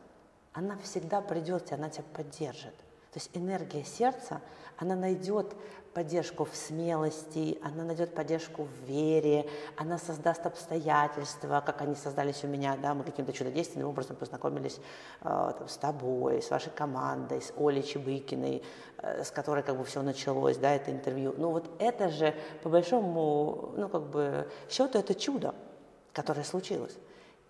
она 0.52 0.76
всегда 0.78 1.20
придет, 1.20 1.70
и 1.70 1.74
она 1.74 1.88
тебя 1.90 2.06
поддержит. 2.12 2.74
То 3.16 3.20
есть 3.20 3.30
энергия 3.32 3.82
сердца, 3.82 4.42
она 4.76 4.94
найдет 4.94 5.56
поддержку 5.94 6.44
в 6.44 6.54
смелости, 6.54 7.58
она 7.62 7.82
найдет 7.82 8.14
поддержку 8.14 8.64
в 8.64 8.86
вере, 8.86 9.48
она 9.74 9.96
создаст 9.96 10.44
обстоятельства, 10.44 11.62
как 11.64 11.80
они 11.80 11.94
создались 11.94 12.44
у 12.44 12.46
меня, 12.46 12.76
да, 12.76 12.92
мы 12.92 13.04
каким-то 13.04 13.32
чудодейственным 13.32 13.88
образом 13.88 14.16
познакомились 14.16 14.78
э, 15.22 15.52
там, 15.58 15.66
с 15.66 15.78
тобой, 15.78 16.42
с 16.42 16.50
вашей 16.50 16.68
командой, 16.72 17.40
с 17.40 17.54
Олей 17.56 17.82
Чебыкиной, 17.82 18.62
э, 18.98 19.24
с 19.24 19.30
которой 19.30 19.62
как 19.62 19.78
бы 19.78 19.84
все 19.84 20.02
началось, 20.02 20.58
да, 20.58 20.72
это 20.72 20.90
интервью. 20.90 21.34
Ну 21.38 21.52
вот 21.52 21.70
это 21.78 22.10
же, 22.10 22.34
по 22.62 22.68
большому, 22.68 23.72
ну 23.78 23.88
как 23.88 24.02
бы, 24.10 24.46
счету 24.68 24.98
это 24.98 25.14
чудо, 25.14 25.54
которое 26.12 26.44
случилось. 26.44 26.98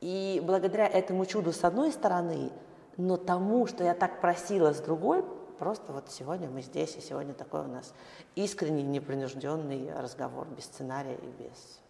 И 0.00 0.40
благодаря 0.44 0.86
этому 0.86 1.26
чуду 1.26 1.52
с 1.52 1.64
одной 1.64 1.90
стороны, 1.90 2.52
но 2.96 3.16
тому, 3.16 3.66
что 3.66 3.82
я 3.82 3.94
так 3.94 4.20
просила 4.20 4.72
с 4.72 4.80
другой, 4.80 5.24
просто 5.58 5.92
вот 5.92 6.10
сегодня 6.10 6.48
мы 6.48 6.62
здесь, 6.62 6.96
и 6.96 7.00
сегодня 7.00 7.34
такой 7.34 7.60
у 7.60 7.68
нас 7.68 7.94
искренний, 8.34 8.82
непринужденный 8.82 9.92
разговор, 9.94 10.46
без 10.48 10.64
сценария 10.64 11.14
и 11.14 11.26
без 11.42 11.80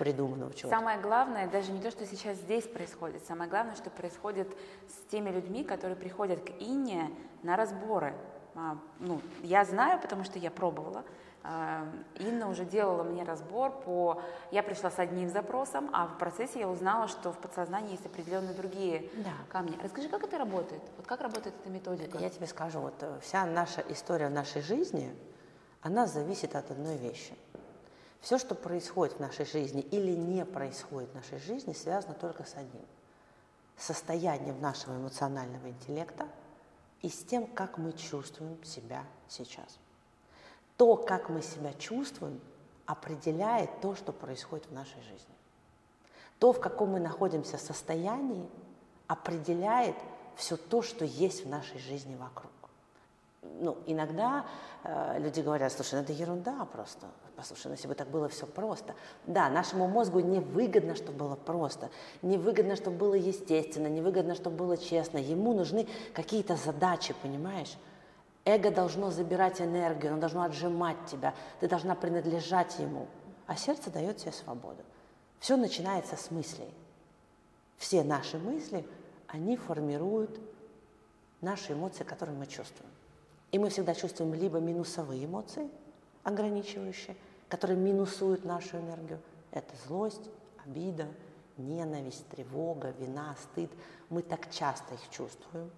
придуманного 0.00 0.54
чего-то. 0.54 0.74
Самое 0.74 0.98
главное, 0.98 1.46
даже 1.46 1.72
не 1.72 1.80
то, 1.80 1.90
что 1.90 2.06
сейчас 2.06 2.38
здесь 2.38 2.64
происходит, 2.66 3.22
самое 3.26 3.50
главное, 3.50 3.76
что 3.76 3.90
происходит 3.90 4.48
с 4.88 5.10
теми 5.10 5.28
людьми, 5.28 5.62
которые 5.62 5.94
приходят 5.94 6.40
к 6.40 6.50
Инне 6.58 7.10
на 7.42 7.54
разборы. 7.54 8.14
А, 8.54 8.78
ну, 8.98 9.20
я 9.42 9.62
знаю, 9.66 10.00
потому 10.00 10.24
что 10.24 10.38
я 10.38 10.50
пробовала, 10.50 11.04
Инна 11.42 12.50
уже 12.50 12.66
делала 12.66 13.02
мне 13.02 13.24
разбор 13.24 13.72
по... 13.80 14.22
Я 14.50 14.62
пришла 14.62 14.90
с 14.90 14.98
одним 14.98 15.30
запросом, 15.30 15.88
а 15.92 16.06
в 16.06 16.18
процессе 16.18 16.60
я 16.60 16.68
узнала, 16.68 17.08
что 17.08 17.32
в 17.32 17.38
подсознании 17.38 17.92
есть 17.92 18.04
определенные 18.04 18.52
другие 18.52 19.10
да. 19.24 19.32
камни. 19.48 19.78
Расскажи, 19.82 20.08
как 20.10 20.22
это 20.22 20.36
работает? 20.36 20.82
Вот 20.98 21.06
как 21.06 21.22
работает 21.22 21.54
эта 21.58 21.70
методика? 21.70 22.18
Я 22.18 22.28
тебе 22.28 22.46
скажу, 22.46 22.80
вот 22.80 22.94
э, 23.00 23.18
вся 23.22 23.46
наша 23.46 23.82
история 23.88 24.28
нашей 24.28 24.60
жизни, 24.60 25.14
она 25.80 26.06
зависит 26.06 26.54
от 26.54 26.70
одной 26.70 26.98
вещи. 26.98 27.34
Все, 28.20 28.36
что 28.36 28.54
происходит 28.54 29.16
в 29.16 29.20
нашей 29.20 29.46
жизни 29.46 29.80
или 29.80 30.12
не 30.12 30.44
происходит 30.44 31.08
в 31.10 31.14
нашей 31.14 31.38
жизни, 31.38 31.72
связано 31.72 32.12
только 32.12 32.44
с 32.44 32.54
одним. 32.54 32.84
Состоянием 33.78 34.60
нашего 34.60 34.94
эмоционального 34.94 35.68
интеллекта 35.68 36.28
и 37.00 37.08
с 37.08 37.24
тем, 37.24 37.46
как 37.46 37.78
мы 37.78 37.94
чувствуем 37.94 38.62
себя 38.62 39.04
сейчас 39.26 39.78
то, 40.80 40.96
как 40.96 41.28
мы 41.28 41.42
себя 41.42 41.74
чувствуем, 41.74 42.40
определяет 42.86 43.82
то, 43.82 43.94
что 43.94 44.12
происходит 44.12 44.64
в 44.68 44.72
нашей 44.72 45.02
жизни. 45.02 45.34
То, 46.38 46.54
в 46.54 46.58
каком 46.58 46.92
мы 46.92 47.00
находимся 47.00 47.58
состоянии, 47.58 48.48
определяет 49.06 49.94
все 50.36 50.56
то, 50.56 50.80
что 50.80 51.04
есть 51.04 51.44
в 51.44 51.50
нашей 51.50 51.78
жизни 51.80 52.16
вокруг. 52.16 52.50
ну, 53.42 53.76
иногда 53.84 54.46
э, 54.82 55.18
люди 55.18 55.40
говорят, 55.40 55.70
слушай, 55.70 55.96
ну 55.96 56.00
это 56.00 56.14
ерунда 56.14 56.64
просто. 56.64 57.08
Послушай, 57.36 57.66
ну 57.66 57.72
если 57.72 57.86
бы 57.86 57.94
так 57.94 58.08
было 58.08 58.30
все 58.30 58.46
просто. 58.46 58.94
Да, 59.26 59.50
нашему 59.50 59.86
мозгу 59.86 60.20
невыгодно, 60.20 60.94
чтобы 60.94 61.18
было 61.18 61.36
просто. 61.36 61.90
Невыгодно, 62.22 62.74
чтобы 62.76 62.96
было 62.96 63.14
естественно, 63.14 63.88
невыгодно, 63.88 64.34
чтобы 64.34 64.56
было 64.56 64.78
честно. 64.78 65.18
Ему 65.18 65.52
нужны 65.52 65.86
какие-то 66.14 66.56
задачи, 66.56 67.14
понимаешь? 67.20 67.76
Эго 68.44 68.70
должно 68.70 69.10
забирать 69.10 69.60
энергию, 69.60 70.12
оно 70.12 70.20
должно 70.20 70.42
отжимать 70.42 70.96
тебя. 71.06 71.34
Ты 71.60 71.68
должна 71.68 71.94
принадлежать 71.94 72.78
ему. 72.78 73.06
А 73.46 73.56
сердце 73.56 73.90
дает 73.90 74.18
тебе 74.18 74.32
свободу. 74.32 74.82
Все 75.38 75.56
начинается 75.56 76.16
с 76.16 76.30
мыслей. 76.30 76.72
Все 77.76 78.02
наши 78.04 78.38
мысли, 78.38 78.86
они 79.26 79.56
формируют 79.56 80.38
наши 81.40 81.72
эмоции, 81.72 82.04
которые 82.04 82.36
мы 82.36 82.46
чувствуем. 82.46 82.90
И 83.52 83.58
мы 83.58 83.70
всегда 83.70 83.94
чувствуем 83.94 84.34
либо 84.34 84.58
минусовые 84.58 85.24
эмоции, 85.24 85.68
ограничивающие, 86.22 87.16
которые 87.48 87.78
минусуют 87.78 88.44
нашу 88.44 88.78
энергию. 88.78 89.20
Это 89.50 89.74
злость, 89.86 90.30
обида, 90.64 91.08
ненависть, 91.56 92.28
тревога, 92.28 92.90
вина, 92.98 93.34
стыд. 93.42 93.70
Мы 94.08 94.22
так 94.22 94.50
часто 94.50 94.94
их 94.94 95.00
чувствуем, 95.10 95.70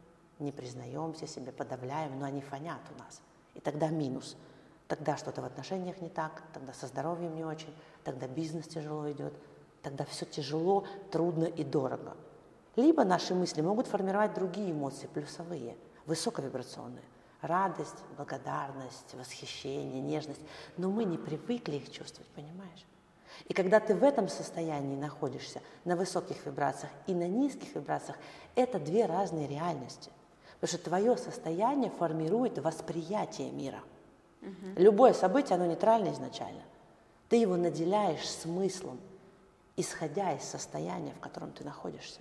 не 0.43 0.53
признаемся 0.53 1.27
себе, 1.27 1.53
подавляем, 1.53 2.19
но 2.19 2.27
они 2.27 2.41
фонят 2.41 2.81
у 2.95 2.99
нас. 2.99 3.21
И 3.55 3.61
тогда 3.61 3.89
минус. 3.89 4.37
Тогда 4.89 5.17
что-то 5.17 5.41
в 5.41 5.45
отношениях 5.45 6.01
не 6.01 6.09
так, 6.09 6.43
тогда 6.53 6.73
со 6.73 6.87
здоровьем 6.87 7.35
не 7.35 7.45
очень, 7.45 7.75
тогда 8.05 8.27
бизнес 8.27 8.67
тяжело 8.67 9.11
идет, 9.11 9.33
тогда 9.83 10.05
все 10.05 10.27
тяжело, 10.27 10.85
трудно 11.11 11.45
и 11.45 11.65
дорого. 11.65 12.17
Либо 12.77 13.05
наши 13.05 13.35
мысли 13.35 13.63
могут 13.63 13.87
формировать 13.87 14.35
другие 14.35 14.73
эмоции, 14.73 15.07
плюсовые, 15.07 15.77
высоковибрационные 16.07 17.05
радость, 17.43 17.99
благодарность, 18.17 19.15
восхищение, 19.15 20.01
нежность, 20.01 20.41
но 20.79 20.91
мы 20.91 21.05
не 21.05 21.19
привыкли 21.19 21.77
их 21.77 21.91
чувствовать, 21.91 22.29
понимаешь? 22.31 22.87
И 23.49 23.55
когда 23.55 23.81
ты 23.81 23.95
в 23.95 24.05
этом 24.05 24.29
состоянии 24.29 24.97
находишься, 24.97 25.61
на 25.85 25.97
высоких 25.97 26.47
вибрациях 26.47 26.93
и 27.07 27.15
на 27.15 27.27
низких 27.27 27.75
вибрациях, 27.75 28.17
это 28.55 28.79
две 28.79 29.07
разные 29.07 29.49
реальности. 29.49 30.11
Потому 30.63 30.79
что 30.79 30.91
твое 30.91 31.17
состояние 31.17 31.91
формирует 31.91 32.57
восприятие 32.59 33.51
мира. 33.51 33.81
Угу. 34.43 34.77
Любое 34.77 35.13
событие, 35.13 35.57
оно 35.57 35.67
нейтрально 35.67 36.13
изначально. 36.13 36.63
Ты 37.29 37.35
его 37.39 37.57
наделяешь 37.57 38.31
смыслом, 38.31 39.01
исходя 39.77 40.33
из 40.33 40.45
состояния, 40.45 41.15
в 41.15 41.19
котором 41.19 41.51
ты 41.51 41.65
находишься. 41.65 42.21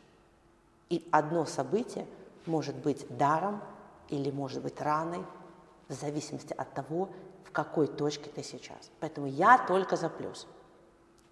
И 0.90 1.08
одно 1.12 1.46
событие 1.46 2.08
может 2.48 2.76
быть 2.78 3.06
даром, 3.16 3.62
или, 4.10 4.32
может 4.32 4.64
быть, 4.64 4.82
раной, 4.82 5.24
в 5.88 5.94
зависимости 5.94 6.56
от 6.58 6.74
того, 6.74 7.10
в 7.46 7.52
какой 7.52 7.86
точке 7.86 8.32
ты 8.32 8.42
сейчас. 8.42 8.90
Поэтому 9.00 9.28
я 9.28 9.64
только 9.68 9.96
за 9.96 10.10
плюс. 10.10 10.48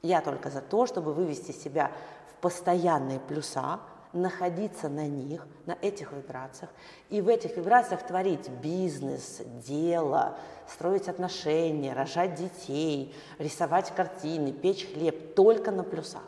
Я 0.03 0.21
только 0.21 0.51
за 0.51 0.61
то, 0.61 0.85
чтобы 0.85 1.15
вывести 1.15 1.53
себя 1.53 1.91
в 2.29 2.39
постоянные 2.39 3.19
плюса, 3.19 3.79
находиться 4.13 4.89
на 4.89 5.07
них, 5.07 5.45
на 5.65 5.77
этих 5.81 6.11
вибрациях, 6.11 6.71
и 7.09 7.21
в 7.21 7.27
этих 7.27 7.57
вибрациях 7.57 8.05
творить 8.05 8.49
бизнес, 8.61 9.41
дело, 9.65 10.37
строить 10.67 11.07
отношения, 11.07 11.93
рожать 11.93 12.35
детей, 12.35 13.13
рисовать 13.37 13.93
картины, 13.95 14.51
печь 14.51 14.91
хлеб 14.91 15.35
только 15.35 15.71
на 15.71 15.83
плюсах. 15.83 16.23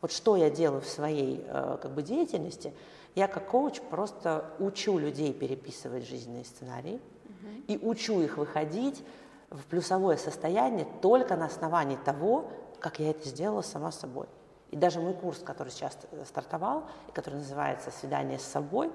Вот 0.00 0.12
что 0.12 0.36
я 0.36 0.48
делаю 0.48 0.80
в 0.80 0.86
своей 0.86 1.44
э, 1.46 1.78
как 1.82 1.92
бы, 1.92 2.02
деятельности– 2.02 2.72
я 3.18 3.26
как 3.26 3.48
коуч 3.48 3.80
просто 3.80 4.44
учу 4.60 4.96
людей 4.96 5.32
переписывать 5.32 6.06
жизненные 6.06 6.44
сценарии 6.44 7.00
угу. 7.24 7.62
и 7.66 7.76
учу 7.78 8.20
их 8.20 8.36
выходить 8.36 9.02
в 9.50 9.64
плюсовое 9.64 10.16
состояние 10.16 10.86
только 11.02 11.34
на 11.34 11.46
основании 11.46 11.96
того, 11.96 12.48
как 12.78 13.00
я 13.00 13.10
это 13.10 13.28
сделала 13.28 13.62
сама 13.62 13.90
собой. 13.90 14.26
И 14.70 14.76
даже 14.76 15.00
мой 15.00 15.14
курс, 15.14 15.38
который 15.38 15.70
сейчас 15.70 15.96
стартовал, 16.26 16.84
и 17.08 17.12
который 17.12 17.36
называется 17.36 17.90
«Свидание 17.90 18.38
с 18.38 18.42
собой», 18.42 18.90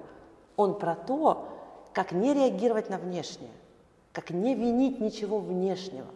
он 0.56 0.78
про 0.78 0.96
то, 0.96 1.50
как 1.94 2.12
не 2.12 2.34
реагировать 2.34 2.90
на 2.90 2.98
внешнее, 2.98 3.52
как 4.12 4.30
не 4.30 4.56
винить 4.56 5.00
ничего 5.00 5.40
внешнего, 5.40 6.08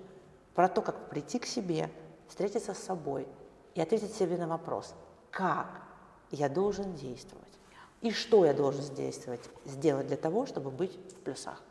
про 0.54 0.70
то, 0.70 0.82
как 0.82 1.10
прийти 1.10 1.40
к 1.40 1.46
себе, 1.46 1.90
встретиться 2.28 2.74
с 2.74 2.80
собой 2.80 3.28
и 3.74 3.82
ответить 3.82 4.14
себе 4.14 4.38
на 4.38 4.48
вопрос, 4.48 4.94
как 5.32 5.82
я 6.32 6.50
должен 6.50 6.94
действовать 6.94 7.48
и 8.02 8.12
что 8.12 8.46
я 8.46 8.54
должен 8.54 8.94
действовать, 8.96 9.50
сделать 9.66 10.08
для 10.08 10.18
того, 10.18 10.46
чтобы 10.46 10.70
быть 10.70 10.92
в 11.14 11.20
плюсах. 11.22 11.62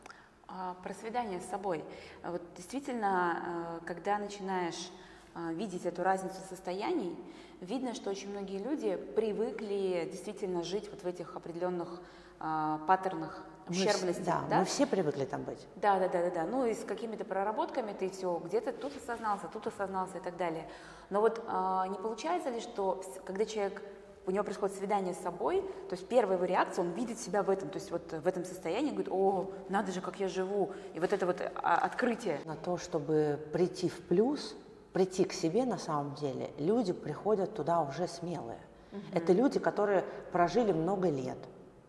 А, 0.48 0.74
про 0.82 0.94
свидание 0.94 1.40
с 1.40 1.46
собой. 1.46 1.84
Вот 2.24 2.42
действительно, 2.56 3.78
э, 3.82 3.86
когда 3.86 4.18
начинаешь 4.18 4.90
э, 5.34 5.52
видеть 5.52 5.84
эту 5.84 6.02
разницу 6.02 6.36
состояний, 6.48 7.16
видно, 7.60 7.94
что 7.94 8.10
очень 8.10 8.30
многие 8.30 8.58
люди 8.58 8.96
привыкли 8.96 10.08
действительно 10.10 10.62
жить 10.62 10.88
вот 10.90 11.02
в 11.02 11.06
этих 11.06 11.36
определенных 11.36 12.00
э, 12.40 12.78
паттернах 12.86 13.42
ущербности. 13.68 14.20
Мы, 14.20 14.26
да, 14.26 14.44
да, 14.48 14.58
мы 14.60 14.64
все 14.64 14.86
привыкли 14.86 15.24
там 15.24 15.42
быть. 15.42 15.66
Да, 15.76 15.98
да, 15.98 16.08
да, 16.08 16.22
да, 16.22 16.30
да. 16.30 16.44
Ну 16.44 16.66
и 16.66 16.74
с 16.74 16.84
какими-то 16.84 17.24
проработками 17.24 17.92
ты 17.92 18.10
все 18.10 18.40
где-то 18.44 18.72
тут 18.72 18.96
осознался, 18.96 19.48
тут 19.52 19.66
осознался 19.66 20.18
и 20.18 20.20
так 20.20 20.36
далее. 20.36 20.68
Но 21.10 21.20
вот 21.20 21.42
а, 21.46 21.86
не 21.88 21.96
получается 21.96 22.50
ли, 22.50 22.60
что 22.60 23.02
когда 23.24 23.44
человек 23.44 23.82
у 24.26 24.32
него 24.32 24.42
происходит 24.42 24.76
свидание 24.76 25.14
с 25.14 25.18
собой, 25.18 25.62
то 25.88 25.94
есть 25.94 26.08
первая 26.08 26.36
его 26.36 26.46
реакция, 26.46 26.84
он 26.84 26.90
видит 26.92 27.18
себя 27.18 27.42
в 27.44 27.50
этом, 27.50 27.68
то 27.68 27.78
есть 27.78 27.92
вот 27.92 28.12
в 28.12 28.26
этом 28.26 28.44
состоянии, 28.44 28.90
говорит, 28.90 29.08
о, 29.10 29.52
надо 29.68 29.92
же, 29.92 30.00
как 30.00 30.18
я 30.18 30.26
живу, 30.26 30.72
и 30.94 31.00
вот 31.00 31.12
это 31.12 31.26
вот 31.26 31.40
а, 31.40 31.76
открытие. 31.76 32.40
На 32.44 32.56
то, 32.56 32.76
чтобы 32.76 33.38
прийти 33.52 33.88
в 33.88 34.00
плюс, 34.00 34.56
прийти 34.96 35.24
к 35.24 35.34
себе 35.34 35.66
на 35.66 35.76
самом 35.76 36.14
деле, 36.14 36.50
люди 36.56 36.94
приходят 36.94 37.54
туда 37.54 37.82
уже 37.82 38.08
смелые. 38.08 38.60
Угу. 38.92 39.00
Это 39.12 39.34
люди, 39.34 39.58
которые 39.58 40.06
прожили 40.32 40.72
много 40.72 41.10
лет 41.10 41.36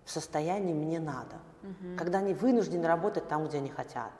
в 0.04 0.12
состоянии 0.12 0.74
«мне 0.74 1.00
надо», 1.00 1.38
угу. 1.64 1.98
когда 1.98 2.18
они 2.18 2.34
вынуждены 2.34 2.86
работать 2.86 3.30
там, 3.30 3.48
где 3.48 3.60
они 3.60 3.70
хотят 3.70 4.12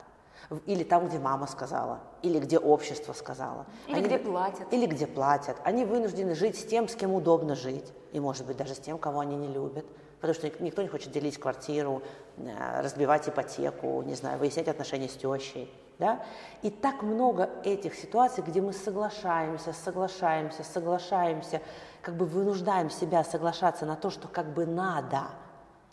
или 0.64 0.84
там, 0.84 1.06
где 1.06 1.18
мама 1.18 1.46
сказала, 1.46 2.00
или 2.22 2.38
где 2.38 2.58
общество 2.58 3.12
сказала. 3.12 3.66
Или 3.88 3.96
они, 3.96 4.06
где 4.06 4.18
платят. 4.18 4.72
Или 4.72 4.86
где 4.86 5.06
платят. 5.06 5.56
Они 5.64 5.84
вынуждены 5.84 6.34
жить 6.34 6.58
с 6.58 6.64
тем, 6.64 6.88
с 6.88 6.94
кем 6.94 7.12
удобно 7.12 7.54
жить, 7.56 7.92
и, 8.12 8.20
может 8.20 8.46
быть, 8.46 8.56
даже 8.56 8.74
с 8.74 8.78
тем, 8.78 8.96
кого 8.96 9.20
они 9.20 9.36
не 9.36 9.48
любят. 9.48 9.84
Потому 10.20 10.32
что 10.32 10.50
никто 10.62 10.80
не 10.80 10.88
хочет 10.88 11.12
делить 11.12 11.36
квартиру, 11.36 12.00
э, 12.38 12.80
разбивать 12.80 13.28
ипотеку, 13.28 14.00
не 14.00 14.14
знаю, 14.14 14.38
выяснять 14.38 14.68
отношения 14.68 15.10
с 15.10 15.12
тещей. 15.12 15.70
Да? 15.98 16.22
И 16.62 16.70
так 16.70 17.02
много 17.02 17.50
этих 17.64 17.94
ситуаций, 17.94 18.44
где 18.46 18.60
мы 18.60 18.72
соглашаемся, 18.72 19.72
соглашаемся, 19.72 20.62
соглашаемся, 20.62 21.60
как 22.02 22.16
бы 22.16 22.24
вынуждаем 22.24 22.88
себя 22.88 23.24
соглашаться 23.24 23.84
на 23.84 23.96
то, 23.96 24.10
что 24.10 24.28
как 24.28 24.54
бы 24.54 24.64
надо, 24.64 25.22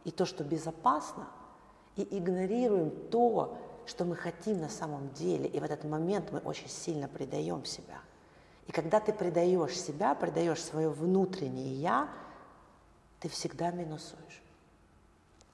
и 0.04 0.12
то, 0.12 0.26
что 0.26 0.44
безопасно, 0.44 1.28
и 1.96 2.18
игнорируем 2.18 2.92
то, 3.10 3.58
что 3.88 4.06
мы 4.06 4.16
хотим 4.16 4.62
на 4.62 4.70
самом 4.70 5.10
деле, 5.14 5.48
и 5.48 5.60
в 5.60 5.64
этот 5.64 5.84
момент 5.84 6.32
мы 6.32 6.40
очень 6.40 6.70
сильно 6.70 7.08
предаем 7.08 7.66
себя. 7.66 8.00
И 8.68 8.72
когда 8.72 9.00
ты 9.00 9.14
предаешь 9.14 9.76
себя, 9.76 10.16
предаешь 10.16 10.64
свое 10.64 10.90
внутреннее 10.90 11.74
«я», 11.74 12.10
ты 13.20 13.30
всегда 13.30 13.72
минусуешь. 13.72 14.44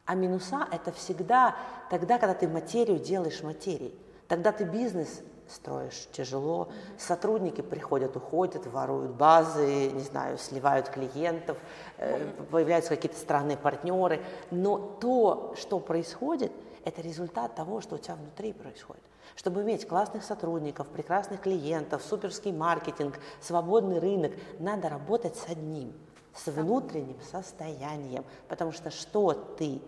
А 0.05 0.15
минуса– 0.15 0.67
это 0.71 0.91
всегда 0.91 1.55
тогда, 1.89 2.17
когда 2.17 2.33
ты 2.33 2.47
материю 2.47 2.99
делаешь 2.99 3.43
материей. 3.43 3.97
Тогда 4.31 4.53
ты 4.53 4.63
бизнес 4.63 5.23
строишь 5.49 6.07
тяжело, 6.13 6.69
сотрудники 6.97 7.59
приходят, 7.59 8.15
уходят, 8.15 8.65
воруют 8.65 9.11
базы, 9.11 9.91
не 9.91 10.03
знаю, 10.03 10.37
сливают 10.37 10.87
клиентов, 10.87 11.57
э, 11.97 12.31
появляются 12.49 12.91
какие-то 12.91 13.19
странные 13.19 13.57
партнеры. 13.57 14.23
Но 14.49 14.77
то, 14.77 15.53
что 15.57 15.81
происходит– 15.81 16.53
это 16.85 17.01
результат 17.01 17.55
того, 17.55 17.81
что 17.81 17.95
у 17.95 17.97
тебя 17.97 18.15
внутри 18.15 18.53
происходит. 18.53 19.03
Чтобы 19.35 19.63
иметь 19.63 19.85
классных 19.85 20.23
сотрудников, 20.23 20.87
прекрасных 20.87 21.41
клиентов, 21.41 22.01
суперский 22.01 22.53
маркетинг, 22.53 23.19
свободный 23.41 23.99
рынок, 23.99 24.31
надо 24.59 24.87
работать 24.87 25.35
с 25.35 25.49
одним, 25.49 25.91
с 26.33 26.49
внутренним 26.49 27.19
состоянием. 27.29 28.23
Потому 28.47 28.71
что 28.71 28.91
что 28.91 29.33
ты 29.33 29.81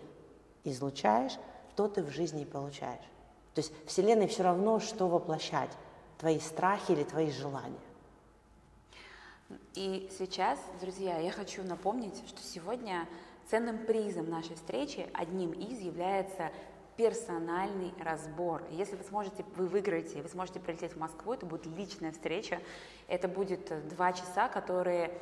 излучаешь, 0.64 1.38
то 1.76 1.88
ты 1.88 2.02
в 2.02 2.10
жизни 2.10 2.42
и 2.42 2.44
получаешь. 2.44 3.13
То 3.54 3.60
есть 3.60 3.72
Вселенной 3.86 4.26
все 4.26 4.42
равно, 4.42 4.80
что 4.80 5.06
воплощать, 5.08 5.70
твои 6.18 6.40
страхи 6.40 6.92
или 6.92 7.04
твои 7.04 7.30
желания. 7.30 7.78
И 9.74 10.10
сейчас, 10.18 10.58
друзья, 10.80 11.18
я 11.18 11.30
хочу 11.30 11.62
напомнить, 11.62 12.16
что 12.26 12.42
сегодня 12.42 13.06
ценным 13.48 13.78
призом 13.78 14.28
нашей 14.28 14.56
встречи 14.56 15.08
одним 15.12 15.52
из 15.52 15.80
является 15.80 16.50
персональный 16.96 17.92
разбор. 18.00 18.62
Если 18.70 18.96
вы 18.96 19.04
сможете, 19.04 19.44
вы 19.56 19.66
выиграете, 19.66 20.22
вы 20.22 20.28
сможете 20.28 20.60
прилететь 20.60 20.92
в 20.92 20.98
Москву, 20.98 21.32
это 21.32 21.44
будет 21.44 21.66
личная 21.66 22.12
встреча, 22.12 22.60
это 23.08 23.28
будет 23.28 23.88
два 23.88 24.12
часа, 24.12 24.48
которые 24.48 25.12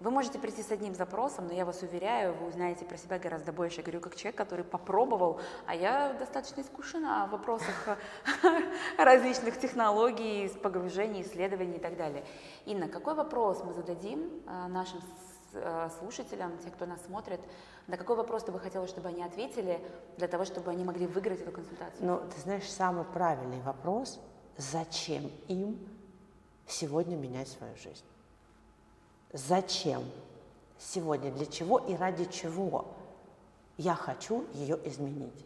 Вы 0.00 0.10
можете 0.10 0.38
прийти 0.38 0.62
с 0.62 0.70
одним 0.70 0.94
запросом, 0.94 1.46
но 1.46 1.52
я 1.52 1.64
вас 1.64 1.82
уверяю, 1.82 2.34
вы 2.34 2.48
узнаете 2.48 2.84
про 2.84 2.96
себя 2.96 3.18
гораздо 3.18 3.52
больше. 3.52 3.78
Я 3.78 3.82
говорю, 3.82 4.00
как 4.00 4.16
человек, 4.16 4.36
который 4.36 4.64
попробовал, 4.64 5.40
а 5.66 5.74
я 5.74 6.14
достаточно 6.14 6.62
искушена 6.62 7.26
в 7.26 7.32
вопросах 7.32 7.98
различных 8.98 9.60
технологий, 9.60 10.48
погружений, 10.62 11.22
исследований 11.22 11.76
и 11.76 11.80
так 11.80 11.96
далее. 11.96 12.24
Инна, 12.64 12.88
какой 12.88 13.14
вопрос 13.14 13.62
мы 13.62 13.74
зададим 13.74 14.42
а, 14.46 14.68
нашим 14.68 15.00
Э, 15.52 15.88
слушателям, 15.98 16.56
те, 16.58 16.70
кто 16.70 16.86
нас 16.86 17.02
смотрит, 17.02 17.40
на 17.88 17.96
какой 17.96 18.14
вопрос 18.14 18.44
ты 18.44 18.52
бы 18.52 18.60
хотела, 18.60 18.86
чтобы 18.86 19.08
они 19.08 19.24
ответили, 19.24 19.80
для 20.16 20.28
того, 20.28 20.44
чтобы 20.44 20.70
они 20.70 20.84
могли 20.84 21.06
выиграть 21.06 21.40
эту 21.40 21.50
консультацию? 21.50 22.06
Ну, 22.06 22.20
ты 22.32 22.40
знаешь, 22.40 22.70
самый 22.70 23.04
правильный 23.04 23.60
вопрос, 23.62 24.20
зачем 24.56 25.28
им 25.48 25.88
сегодня 26.68 27.16
менять 27.16 27.48
свою 27.48 27.74
жизнь? 27.76 28.04
Зачем? 29.32 30.04
Сегодня 30.78 31.30
для 31.30 31.46
чего 31.46 31.78
и 31.78 31.94
ради 31.94 32.24
чего 32.26 32.86
я 33.76 33.94
хочу 33.94 34.46
ее 34.54 34.78
изменить? 34.84 35.44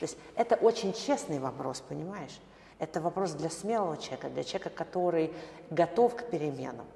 То 0.00 0.04
есть 0.04 0.16
это 0.34 0.56
очень 0.56 0.92
честный 0.92 1.38
вопрос, 1.38 1.80
понимаешь? 1.80 2.40
Это 2.78 3.00
вопрос 3.00 3.32
для 3.32 3.50
смелого 3.50 3.96
человека, 3.98 4.30
для 4.30 4.42
человека, 4.42 4.70
который 4.70 5.32
готов 5.70 6.16
к 6.16 6.30
переменам. 6.30 6.86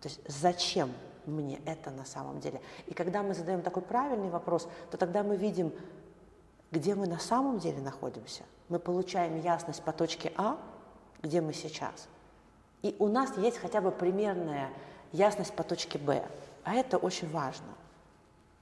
То 0.00 0.08
есть 0.08 0.20
зачем 0.26 0.92
мне 1.26 1.60
это 1.66 1.90
на 1.90 2.04
самом 2.04 2.40
деле? 2.40 2.60
И 2.86 2.94
когда 2.94 3.22
мы 3.22 3.34
задаем 3.34 3.62
такой 3.62 3.82
правильный 3.82 4.30
вопрос, 4.30 4.68
то 4.90 4.96
тогда 4.96 5.22
мы 5.22 5.36
видим, 5.36 5.72
где 6.70 6.94
мы 6.94 7.06
на 7.06 7.18
самом 7.18 7.58
деле 7.58 7.80
находимся. 7.80 8.44
Мы 8.68 8.78
получаем 8.78 9.40
ясность 9.40 9.82
по 9.82 9.92
точке 9.92 10.32
А, 10.36 10.58
где 11.20 11.40
мы 11.40 11.52
сейчас. 11.52 12.08
И 12.82 12.96
у 12.98 13.08
нас 13.08 13.36
есть 13.36 13.58
хотя 13.58 13.80
бы 13.80 13.90
примерная 13.90 14.70
ясность 15.12 15.54
по 15.54 15.62
точке 15.62 15.98
Б. 15.98 16.24
А 16.64 16.74
это 16.74 16.98
очень 16.98 17.30
важно. 17.30 17.66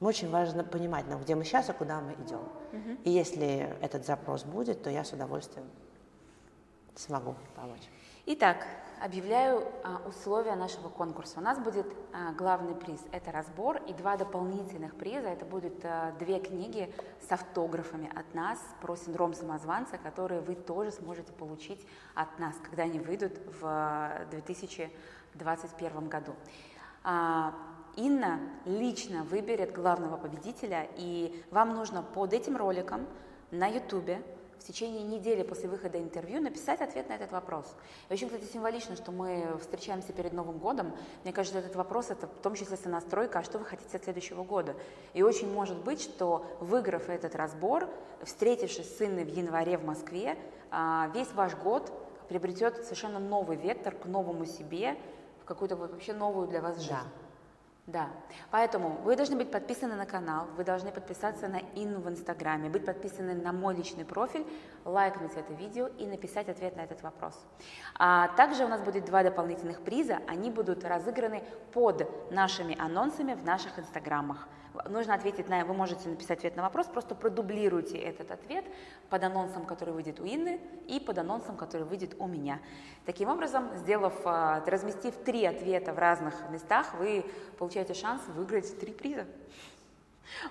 Мы 0.01 0.09
очень 0.09 0.31
важно 0.31 0.65
понимать, 0.65 1.07
нам, 1.09 1.23
где 1.23 1.35
мы 1.35 1.45
сейчас 1.45 1.69
и 1.69 1.73
куда 1.73 2.01
мы 2.01 2.13
идем. 2.25 2.41
Угу. 2.73 2.99
И 3.05 3.11
если 3.11 3.77
этот 3.83 4.07
запрос 4.07 4.45
будет, 4.45 4.83
то 4.83 4.91
я 4.91 5.05
с 5.05 5.13
удовольствием 5.13 5.67
смогу 6.97 7.35
помочь. 7.55 7.89
Итак, 8.27 8.67
объявляю 9.01 9.67
а, 9.83 10.03
условия 10.07 10.55
нашего 10.55 10.91
конкурса. 10.91 11.39
У 11.39 11.43
нас 11.43 11.59
будет 11.59 11.87
а, 12.13 12.33
главный 12.33 12.75
приз– 12.75 13.01
это 13.13 13.33
разбор, 13.33 13.81
и 13.89 13.95
два 13.95 14.19
дополнительных 14.19 14.95
приза– 14.95 15.29
это 15.31 15.47
будут 15.47 15.83
а, 15.85 16.13
две 16.19 16.39
книги 16.39 16.93
с 17.27 17.33
автографами 17.33 18.13
от 18.15 18.35
нас 18.35 18.59
про 18.83 18.95
синдром 18.97 19.33
самозванца, 19.33 19.97
которые 19.97 20.43
вы 20.43 20.55
тоже 20.55 20.93
сможете 20.93 21.33
получить 21.33 21.81
от 22.15 22.39
нас, 22.39 22.55
когда 22.63 22.83
они 22.83 23.01
выйдут 23.01 23.33
в 23.59 24.27
2021 24.31 26.09
году. 26.09 26.35
Инна 27.97 28.39
лично 28.67 29.25
выберет 29.25 29.73
главного 29.73 30.19
победителя, 30.19 30.87
и 30.97 31.43
вам 31.51 31.75
нужно 31.75 32.03
под 32.03 32.35
этим 32.35 32.59
роликом 32.59 33.07
на 33.51 33.67
YouTube 33.67 34.11
в 34.61 34.65
течение 34.65 35.03
недели 35.03 35.43
после 35.43 35.69
выхода 35.69 35.99
интервью 35.99 36.41
написать 36.41 36.83
ответ 36.83 37.09
на 37.09 37.15
этот 37.15 37.33
вопрос. 37.33 37.65
И 38.09 38.13
очень, 38.13 38.29
кстати, 38.29 38.45
символично, 38.45 38.95
что 38.95 39.11
мы 39.11 39.57
встречаемся 39.59 40.13
перед 40.13 40.35
Новым 40.35 40.59
годом. 40.59 40.93
Мне 41.25 41.33
кажется, 41.33 41.59
этот 41.59 41.75
вопрос– 41.77 42.07
это 42.11 42.27
в 42.27 42.43
том 42.43 42.55
числе 42.55 42.77
сонастройка, 42.77 43.39
а 43.39 43.43
что 43.43 43.59
вы 43.59 43.65
хотите 43.65 43.97
от 43.97 44.05
следующего 44.05 44.45
года. 44.45 44.77
И 45.15 45.23
очень 45.23 45.51
может 45.51 45.79
быть, 45.79 46.03
что 46.03 46.45
выиграв 46.61 47.09
этот 47.09 47.35
разбор, 47.35 47.89
встретившись 48.23 48.99
с 48.99 49.01
Инной 49.01 49.25
в 49.25 49.35
январе 49.35 49.79
в 49.79 49.85
Москве, 49.85 50.37
а, 50.71 51.11
весь 51.15 51.33
ваш 51.33 51.57
год 51.57 51.91
приобретет 52.29 52.85
совершенно 52.85 53.19
новый 53.19 53.57
вектор 53.57 53.95
к 53.95 54.05
новому 54.05 54.45
себе, 54.45 54.97
в 55.41 55.47
какую-то 55.47 55.77
вообще 55.77 56.13
новую 56.13 56.49
для 56.49 56.61
вас 56.61 56.77
жизнь. 56.77 56.91
Да. 56.91 57.30
Да, 57.87 58.09
поэтому 58.51 59.01
вы 59.03 59.17
должны 59.17 59.37
быть 59.37 59.51
подписаны 59.51 59.97
на 59.97 60.07
канал, 60.07 60.47
вы 60.57 60.65
должны 60.65 60.93
подписаться 60.93 61.49
на 61.49 61.61
Инну 61.75 62.01
в 62.01 62.09
Инстаграме, 62.09 62.69
быть 62.69 62.85
подписаны 62.85 63.35
на 63.35 63.53
мой 63.53 63.75
личный 63.75 64.05
профиль, 64.05 64.47
лайкнуть 64.85 65.33
это 65.35 65.53
видео 65.55 65.89
и 65.99 66.07
написать 66.07 66.49
ответ 66.49 66.77
на 66.77 66.83
этот 66.83 67.03
вопрос. 67.03 67.35
А 67.99 68.29
также 68.37 68.65
у 68.65 68.69
нас 68.69 68.81
будет 68.81 69.07
два 69.07 69.23
дополнительных 69.23 69.81
приза, 69.81 70.21
они 70.29 70.51
будут 70.51 70.85
разыграны 70.85 71.43
под 71.73 72.07
нашими 72.31 72.79
анонсами 72.81 73.35
в 73.35 73.45
наших 73.45 73.79
Инстаграмах 73.79 74.47
нужно 74.89 75.15
ответить 75.15 75.49
на, 75.49 75.65
вы 75.65 75.75
можете 75.75 76.09
написать 76.09 76.39
ответ 76.39 76.57
на 76.57 76.63
вопрос, 76.63 76.87
просто 76.87 77.15
продублируйте 77.15 77.99
этот 77.99 78.31
ответ 78.31 78.65
под 79.09 79.25
анонсом, 79.25 79.67
который 79.67 79.95
выйдет 79.95 80.21
у 80.21 80.25
Инны, 80.25 80.61
и 80.87 81.01
под 81.01 81.19
анонсом, 81.19 81.57
который 81.57 81.87
выйдет 81.87 82.15
у 82.19 82.27
меня. 82.27 82.61
Таким 83.07 83.29
образом, 83.29 83.69
сделав, 83.77 84.15
а, 84.25 84.63
разместив 84.67 85.15
три 85.25 85.45
ответа 85.45 85.93
в 85.93 85.99
разных 85.99 86.35
местах, 86.51 86.95
вы 86.95 87.25
получаете 87.59 87.95
шанс 87.95 88.23
выиграть 88.29 88.79
три 88.79 88.93
приза. 88.93 89.27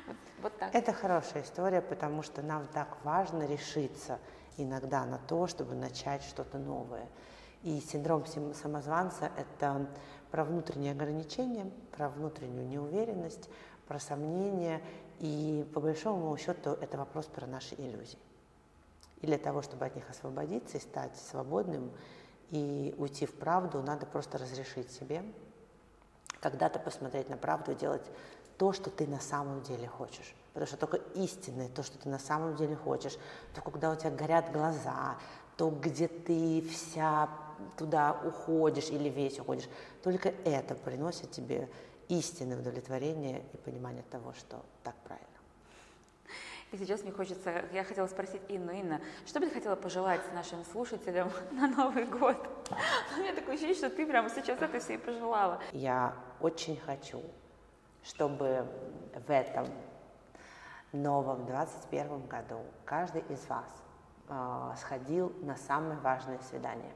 Вот, 0.08 0.16
вот 0.42 0.58
так. 0.58 0.76
Это 0.76 0.94
хорошая 0.94 1.44
история, 1.44 1.82
потому 1.82 2.22
что 2.22 2.42
нам 2.42 2.68
так 2.68 2.98
важно 3.04 3.46
решиться 3.48 4.20
иногда 4.58 5.06
на 5.06 5.18
то, 5.18 5.48
чтобы 5.48 5.76
начать 5.76 6.24
что-то 6.24 6.58
новое. 6.58 7.08
И 7.64 7.80
синдром 7.82 8.26
самозванца– 8.26 9.32
это 9.38 9.88
про 10.32 10.44
внутренние 10.44 10.94
ограничения, 10.94 11.70
про 11.96 12.10
внутреннюю 12.10 12.68
неуверенность, 12.68 13.50
про 13.90 14.00
сомнения, 14.00 14.82
и 15.20 15.68
по 15.74 15.82
большому 15.82 16.38
счету 16.38 16.78
это 16.80 16.98
вопрос 16.98 17.26
про 17.26 17.46
наши 17.46 17.76
иллюзии. 17.76 18.20
И 19.20 19.26
для 19.26 19.38
того, 19.38 19.62
чтобы 19.62 19.86
от 19.86 19.96
них 19.96 20.10
освободиться 20.10 20.78
и 20.78 20.80
стать 20.80 21.18
свободным 21.18 21.92
и 22.52 22.96
уйти 22.98 23.26
в 23.26 23.34
правду, 23.34 23.82
надо 23.82 24.06
просто 24.06 24.38
разрешить 24.38 24.92
себе 24.92 25.24
когда-то 26.40 26.80
посмотреть 26.80 27.30
на 27.30 27.36
правду 27.36 27.74
и 27.74 27.76
делать 27.76 28.06
то, 28.58 28.72
что 28.72 28.90
ты 28.90 29.08
на 29.08 29.20
самом 29.20 29.62
деле 29.64 29.88
хочешь. 29.88 30.34
Потому 30.54 30.68
что 30.68 30.78
только 30.78 30.98
истинное, 31.16 31.68
то, 31.68 31.84
что 31.84 31.98
ты 31.98 32.10
на 32.10 32.20
самом 32.20 32.56
деле 32.56 32.76
хочешь, 32.76 33.18
то, 33.54 33.62
когда 33.62 33.92
у 33.92 33.96
тебя 33.96 34.12
горят 34.12 34.52
глаза, 34.52 35.18
то, 35.58 35.70
где 35.70 36.08
ты 36.08 36.62
вся 36.62 37.30
туда 37.78 38.18
уходишь 38.24 38.90
или 38.90 39.10
весь 39.10 39.40
уходишь, 39.40 39.68
только 40.02 40.30
это 40.46 40.76
приносит 40.76 41.32
тебе 41.32 41.70
истинное 42.10 42.60
удовлетворение 42.60 43.44
и 43.54 43.58
понимание 43.58 44.04
того, 44.10 44.34
что 44.34 44.66
так 44.84 44.96
правильно. 45.04 45.28
И 46.72 46.78
сейчас 46.78 47.02
мне 47.02 47.12
хочется, 47.12 47.66
я 47.72 47.84
хотела 47.84 48.06
спросить 48.06 48.42
Инну, 48.48 48.72
Инна, 48.72 49.02
что 49.26 49.40
бы 49.40 49.48
ты 49.48 49.54
хотела 49.54 49.76
пожелать 49.76 50.22
нашим 50.34 50.64
слушателям 50.66 51.32
на 51.52 51.68
Новый 51.68 52.06
год? 52.06 52.38
У 53.16 53.20
меня 53.20 53.34
такое 53.34 53.56
ощущение, 53.56 53.76
что 53.76 53.90
ты 53.90 54.06
прямо 54.06 54.30
сейчас 54.30 54.62
это 54.62 54.80
все 54.80 54.96
и 54.96 54.98
пожелала. 54.98 55.60
Я 55.72 56.14
очень 56.40 56.78
хочу, 56.78 57.24
чтобы 58.04 58.68
в 59.16 59.32
этом 59.32 59.68
новом 60.92 61.46
21 61.48 62.28
году 62.28 62.60
каждый 62.86 63.22
из 63.30 63.46
вас 63.48 63.68
э, 64.28 64.74
сходил 64.78 65.34
на 65.42 65.56
самое 65.56 66.00
важное 66.00 66.40
свидание. 66.40 66.92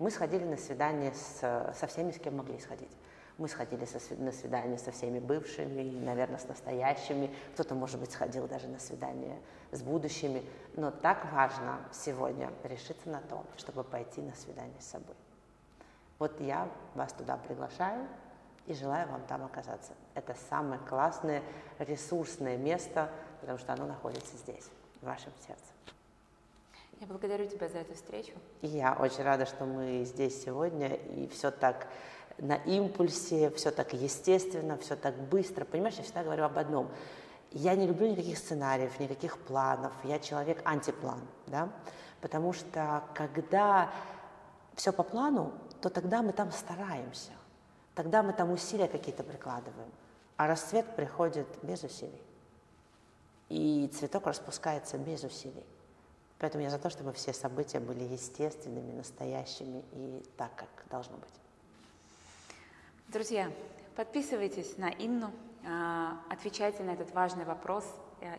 Мы 0.00 0.10
сходили 0.10 0.44
на 0.44 0.56
свидание 0.56 1.12
с, 1.12 1.72
со 1.74 1.86
всеми, 1.86 2.10
с 2.10 2.18
кем 2.18 2.36
могли 2.36 2.58
сходить. 2.58 2.96
Мы 3.38 3.48
сходили 3.48 3.84
со, 3.84 3.98
на 4.16 4.32
свидание 4.32 4.78
со 4.78 4.90
всеми 4.90 5.20
бывшими, 5.20 5.82
и, 5.82 6.00
наверное, 6.00 6.38
с 6.38 6.48
настоящими. 6.48 7.34
Кто-то, 7.54 7.74
может 7.74 8.00
быть, 8.00 8.10
сходил 8.10 8.48
даже 8.48 8.66
на 8.66 8.80
свидание 8.80 9.38
с 9.70 9.80
будущими. 9.80 10.44
Но 10.74 10.90
так 10.90 11.32
важно 11.32 11.78
сегодня 11.92 12.50
решиться 12.64 13.08
на 13.08 13.20
то, 13.20 13.44
чтобы 13.56 13.84
пойти 13.84 14.20
на 14.20 14.34
свидание 14.34 14.80
с 14.80 14.86
собой. 14.86 15.14
Вот 16.18 16.40
я 16.40 16.68
вас 16.94 17.12
туда 17.12 17.36
приглашаю 17.36 18.06
и 18.66 18.74
желаю 18.74 19.08
вам 19.08 19.22
там 19.28 19.44
оказаться. 19.44 19.92
Это 20.14 20.34
самое 20.50 20.80
классное, 20.80 21.42
ресурсное 21.78 22.56
место, 22.56 23.08
потому 23.40 23.58
что 23.58 23.72
оно 23.72 23.86
находится 23.86 24.36
здесь, 24.36 24.68
в 25.00 25.06
вашем 25.06 25.32
сердце. 25.46 25.62
Я 27.00 27.06
благодарю 27.06 27.46
тебя 27.46 27.68
за 27.68 27.78
эту 27.78 27.94
встречу. 27.94 28.32
Я 28.60 28.96
очень 28.98 29.22
рада, 29.22 29.46
что 29.46 29.64
мы 29.64 30.02
здесь 30.04 30.42
сегодня, 30.42 30.94
и 30.94 31.28
все 31.28 31.52
так 31.52 31.86
на 32.38 32.56
импульсе, 32.56 33.50
все 33.50 33.70
так 33.70 33.92
естественно, 33.92 34.76
все 34.78 34.96
так 34.96 35.14
быстро. 35.14 35.64
Понимаешь, 35.64 35.96
я 35.96 36.04
всегда 36.04 36.22
говорю 36.22 36.44
об 36.44 36.58
одном. 36.58 36.90
Я 37.50 37.74
не 37.74 37.86
люблю 37.86 38.08
никаких 38.08 38.38
сценариев, 38.38 38.98
никаких 39.00 39.38
планов. 39.38 39.92
Я 40.04 40.18
человек 40.18 40.60
антиплан, 40.64 41.20
да? 41.46 41.70
Потому 42.20 42.52
что 42.52 43.04
когда 43.14 43.90
все 44.74 44.92
по 44.92 45.02
плану, 45.02 45.52
то 45.80 45.88
тогда 45.88 46.22
мы 46.22 46.32
там 46.32 46.52
стараемся, 46.52 47.32
тогда 47.94 48.22
мы 48.22 48.32
там 48.32 48.50
усилия 48.50 48.88
какие-то 48.88 49.22
прикладываем, 49.22 49.90
а 50.36 50.46
расцвет 50.46 50.94
приходит 50.94 51.46
без 51.62 51.82
усилий. 51.82 52.22
И 53.48 53.90
цветок 53.94 54.26
распускается 54.26 54.98
без 54.98 55.24
усилий. 55.24 55.64
Поэтому 56.38 56.62
я 56.62 56.70
за 56.70 56.78
то, 56.78 56.90
чтобы 56.90 57.12
все 57.12 57.32
события 57.32 57.80
были 57.80 58.04
естественными, 58.04 58.92
настоящими 58.92 59.84
и 59.92 60.22
так, 60.36 60.54
как 60.54 60.68
должно 60.90 61.16
быть. 61.16 61.47
Друзья, 63.08 63.50
подписывайтесь 63.96 64.76
на 64.76 64.90
Инну, 64.90 65.30
а, 65.66 66.20
отвечайте 66.28 66.82
на 66.82 66.90
этот 66.90 67.14
важный 67.14 67.46
вопрос. 67.46 67.86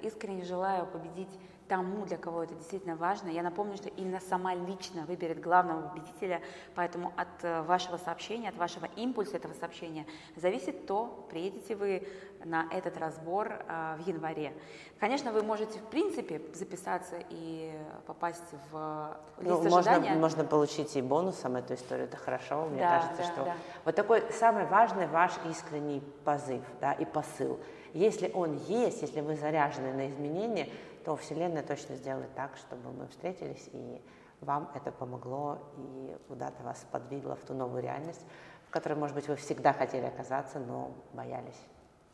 Искренне 0.04 0.44
желаю 0.44 0.86
победить 0.86 1.40
тому, 1.70 2.06
для 2.06 2.18
кого 2.18 2.44
это 2.44 2.56
действительно 2.56 2.96
важно. 2.96 3.30
Я 3.30 3.44
напомню, 3.44 3.78
что 3.78 3.90
именно 3.90 4.20
сама 4.20 4.56
лично 4.56 5.06
выберет 5.06 5.40
главного 5.40 5.88
победителя, 5.88 6.42
поэтому 6.76 7.14
от 7.16 7.28
э, 7.44 7.62
вашего 7.62 7.98
сообщения, 7.98 8.50
от 8.50 8.58
вашего 8.58 8.88
импульса 8.96 9.38
этого 9.38 9.54
сообщения 9.54 10.06
зависит 10.36 10.88
то, 10.88 11.28
приедете 11.30 11.76
вы 11.76 12.08
на 12.44 12.66
этот 12.72 12.98
разбор 12.98 13.52
э, 13.68 13.98
в 14.00 14.08
январе. 14.08 14.52
Конечно, 15.00 15.32
вы 15.32 15.44
можете, 15.44 15.80
в 15.80 15.86
принципе, 15.86 16.42
записаться 16.54 17.18
и 17.30 17.72
попасть 18.08 18.52
в 18.72 19.16
лист 19.40 19.64
ну, 19.64 19.78
ожидания. 19.78 20.10
Можно, 20.10 20.20
можно 20.20 20.44
получить 20.46 20.96
и 20.96 21.02
бонусом 21.02 21.56
эту 21.56 21.76
историю, 21.76 22.08
это 22.08 22.18
хорошо. 22.18 22.66
Мне 22.66 22.82
да, 22.82 23.00
кажется, 23.00 23.22
да, 23.22 23.32
что 23.32 23.44
да. 23.46 23.56
вот 23.86 23.96
такой 23.96 24.24
самый 24.32 24.66
важный 24.66 25.06
ваш 25.06 25.34
искренний 25.48 26.02
позыв 26.26 26.64
да, 26.82 26.94
и 26.94 27.06
посыл. 27.06 27.60
Если 27.94 28.32
он 28.34 28.58
есть, 28.68 29.02
если 29.02 29.22
вы 29.22 29.36
заряжены 29.36 29.94
на 29.94 30.10
изменения, 30.10 30.70
то 31.10 31.16
Вселенная 31.16 31.64
точно 31.64 31.96
сделает 31.96 32.36
так, 32.36 32.56
чтобы 32.56 32.92
мы 32.92 33.08
встретились, 33.08 33.68
и 33.74 34.00
вам 34.42 34.70
это 34.76 34.92
помогло, 34.92 35.58
и 35.76 36.16
куда-то 36.28 36.62
вас 36.62 36.86
подвигло 36.92 37.36
в 37.36 37.44
ту 37.46 37.56
новую 37.56 37.82
реальность, 37.82 38.24
в 38.68 38.70
которой, 38.70 38.94
может 38.94 39.16
быть, 39.16 39.28
вы 39.28 39.36
всегда 39.36 39.74
хотели 39.74 40.06
оказаться, 40.06 40.60
но 40.60 40.92
боялись 41.14 41.60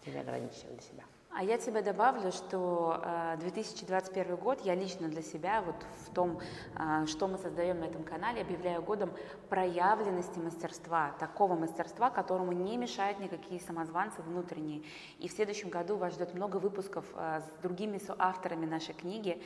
или 0.05 0.17
ограничивали 0.17 0.79
себя. 0.79 1.03
А 1.37 1.43
я 1.43 1.57
тебе 1.57 1.81
добавлю, 1.81 2.31
что 2.31 3.03
2021 3.39 4.25
э, 4.25 4.37
год 4.37 4.61
я 4.63 4.73
лично 4.73 5.09
для 5.09 5.21
себя 5.21 5.61
вот 5.61 5.75
в 6.05 6.13
том, 6.13 6.39
э, 6.77 7.05
что 7.07 7.27
мы 7.27 7.37
создаем 7.37 7.81
на 7.81 7.83
этом 7.83 8.05
канале, 8.05 8.39
объявляю 8.39 8.81
годом 8.81 9.11
проявленности 9.49 10.39
мастерства, 10.39 11.11
такого 11.19 11.55
мастерства, 11.55 12.09
которому 12.09 12.53
не 12.53 12.77
мешают 12.77 13.19
никакие 13.19 13.59
самозванцы 13.59 14.21
внутренние. 14.21 14.83
И 15.19 15.27
в 15.27 15.33
следующем 15.33 15.67
году 15.67 15.97
вас 15.97 16.13
ждет 16.13 16.33
много 16.33 16.55
выпусков 16.55 17.03
э, 17.13 17.41
с 17.41 17.61
другими 17.61 17.97
соавторами 17.97 18.65
нашей 18.65 18.93
книги, 18.93 19.41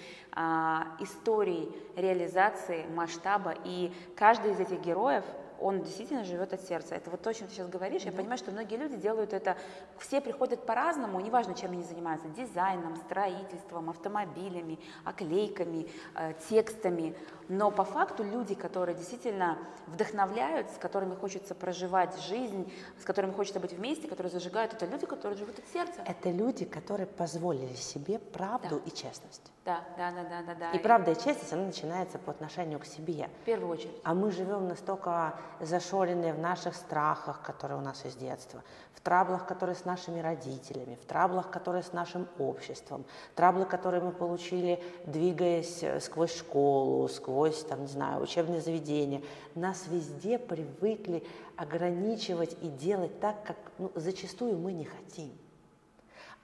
историй 0.99 1.69
реализации, 1.95 2.85
масштаба. 2.93 3.55
И 3.65 3.91
каждый 4.15 4.51
из 4.51 4.59
этих 4.59 4.79
героев 4.81 5.25
он 5.59 5.81
действительно 5.83 6.23
живет 6.23 6.53
от 6.53 6.61
сердца. 6.61 6.95
Это 6.95 7.09
вот 7.09 7.21
то, 7.21 7.29
о 7.29 7.33
чем 7.33 7.47
ты 7.47 7.53
сейчас 7.53 7.67
говоришь. 7.67 8.03
Да. 8.03 8.09
Я 8.09 8.15
понимаю, 8.15 8.37
что 8.37 8.51
многие 8.51 8.75
люди 8.75 8.97
делают 8.97 9.33
это, 9.33 9.57
все 9.97 10.21
приходят 10.21 10.65
по-разному, 10.65 11.19
неважно, 11.19 11.53
чем 11.53 11.71
они 11.71 11.83
занимаются, 11.83 12.27
дизайном, 12.29 12.95
строительством, 12.95 13.89
автомобилями, 13.89 14.79
оклейками, 15.03 15.89
э, 16.15 16.33
текстами. 16.49 17.15
Но 17.47 17.71
по 17.71 17.83
факту 17.83 18.23
люди, 18.23 18.55
которые 18.55 18.95
действительно 18.95 19.57
вдохновляют, 19.87 20.69
с 20.71 20.77
которыми 20.77 21.15
хочется 21.15 21.55
проживать 21.55 22.19
жизнь, 22.21 22.71
с 22.99 23.03
которыми 23.03 23.31
хочется 23.31 23.59
быть 23.59 23.73
вместе, 23.73 24.07
которые 24.07 24.31
зажигают, 24.31 24.73
это 24.73 24.85
люди, 24.85 25.05
которые 25.05 25.37
живут 25.37 25.59
от 25.59 25.67
сердца. 25.67 26.03
Это 26.05 26.29
люди, 26.29 26.65
которые 26.65 27.07
позволили 27.07 27.73
себе 27.73 28.19
правду 28.19 28.79
да. 28.79 28.81
и 28.85 28.91
честность. 28.91 29.51
Да, 29.65 29.83
да, 29.97 30.11
да, 30.11 30.23
да, 30.23 30.41
да, 30.41 30.55
да. 30.55 30.71
И 30.71 30.79
правда 30.79 31.11
и 31.11 31.15
честность, 31.15 31.51
она 31.51 31.65
начинается 31.65 32.17
по 32.17 32.31
отношению 32.31 32.79
к 32.79 32.85
себе. 32.85 33.29
В 33.41 33.45
первую 33.45 33.71
очередь. 33.71 33.95
А 34.03 34.13
мы 34.13 34.31
живем 34.31 34.67
настолько 34.67 35.35
зашоренные 35.59 36.33
в 36.33 36.39
наших 36.39 36.75
страхах, 36.75 37.41
которые 37.41 37.77
у 37.77 37.81
нас 37.81 38.05
из 38.05 38.15
детства, 38.15 38.63
в 38.93 39.01
траблах, 39.01 39.45
которые 39.45 39.75
с 39.75 39.83
нашими 39.83 40.21
родителями, 40.21 40.97
в 41.01 41.05
траблах, 41.05 41.51
которые 41.51 41.83
с 41.83 41.91
нашим 41.91 42.27
обществом, 42.39 43.05
траблы, 43.35 43.65
которые 43.65 44.01
мы 44.01 44.11
получили, 44.11 44.81
двигаясь 45.05 45.83
э, 45.83 45.99
сквозь 45.99 46.35
школу, 46.35 47.07
сквозь, 47.09 47.63
там, 47.63 47.81
не 47.81 47.87
знаю, 47.87 48.23
учебные 48.23 48.61
заведения. 48.61 49.21
Нас 49.55 49.87
везде 49.87 50.39
привыкли 50.39 51.27
ограничивать 51.57 52.55
и 52.61 52.69
делать 52.69 53.19
так, 53.19 53.43
как 53.43 53.57
ну, 53.77 53.91
зачастую 53.93 54.57
мы 54.57 54.71
не 54.71 54.85
хотим. 54.85 55.31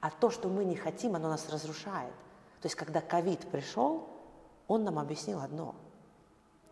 А 0.01 0.11
то, 0.11 0.29
что 0.29 0.49
мы 0.49 0.65
не 0.65 0.75
хотим, 0.75 1.15
оно 1.15 1.29
нас 1.29 1.49
разрушает. 1.49 2.13
То 2.65 2.67
есть, 2.67 2.77
когда 2.77 2.99
ковид 2.99 3.41
пришел, 3.51 4.09
он 4.67 4.83
нам 4.85 4.97
объяснил 4.97 5.39
одно, 5.39 5.75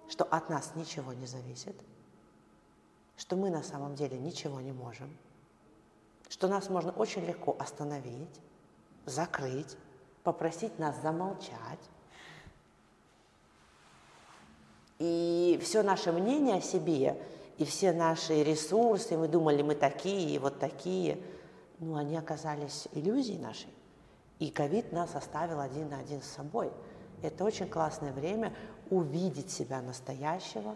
что 0.09 0.23
от 0.23 0.49
нас 0.49 0.71
ничего 0.73 1.13
не 1.13 1.27
зависит, 1.27 1.75
что 3.15 3.35
мы 3.35 3.51
на 3.51 3.61
самом 3.61 3.93
деле 3.93 4.17
ничего 4.17 4.59
не 4.59 4.71
можем, 4.71 5.15
что 6.29 6.47
нас 6.47 6.67
можно 6.71 6.91
очень 6.93 7.23
легко 7.23 7.55
остановить, 7.59 8.41
закрыть, 9.05 9.77
попросить 10.23 10.79
нас 10.79 10.99
замолчать. 11.03 11.91
И 14.97 15.59
все 15.61 15.83
наше 15.83 16.11
мнение 16.11 16.55
о 16.55 16.61
себе, 16.61 17.23
и 17.59 17.65
все 17.65 17.93
наши 17.93 18.41
ресурсы, 18.41 19.15
мы 19.15 19.27
думали, 19.27 19.61
мы 19.61 19.75
такие, 19.75 20.39
вот 20.39 20.57
такие, 20.57 21.21
ну, 21.77 21.97
они 21.97 22.17
оказались 22.17 22.87
иллюзией 22.93 23.37
нашей. 23.37 23.69
И 24.39 24.49
ковид 24.49 24.91
нас 24.91 25.15
оставил 25.15 25.59
один 25.59 25.89
на 25.89 25.99
один 25.99 26.21
с 26.21 26.27
собой. 26.27 26.71
Это 27.21 27.43
очень 27.43 27.69
классное 27.69 28.11
время 28.11 28.53
увидеть 28.89 29.51
себя 29.51 29.81
настоящего, 29.81 30.75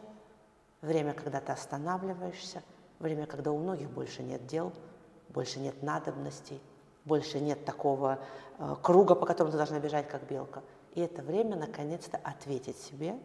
время, 0.81 1.13
когда 1.13 1.41
ты 1.41 1.51
останавливаешься, 1.51 2.63
время, 2.99 3.25
когда 3.25 3.51
у 3.51 3.57
многих 3.57 3.89
больше 3.89 4.23
нет 4.23 4.45
дел, 4.47 4.71
больше 5.29 5.59
нет 5.59 5.83
надобностей, 5.83 6.61
больше 7.05 7.39
нет 7.39 7.65
такого 7.65 8.19
э, 8.59 8.75
круга, 8.81 9.15
по 9.15 9.25
которому 9.25 9.51
ты 9.51 9.57
должна 9.57 9.79
бежать, 9.79 10.07
как 10.07 10.23
белка. 10.27 10.61
И 10.93 11.01
это 11.01 11.21
время, 11.21 11.55
наконец-то, 11.55 12.17
ответить 12.23 12.77
себе, 12.77 13.17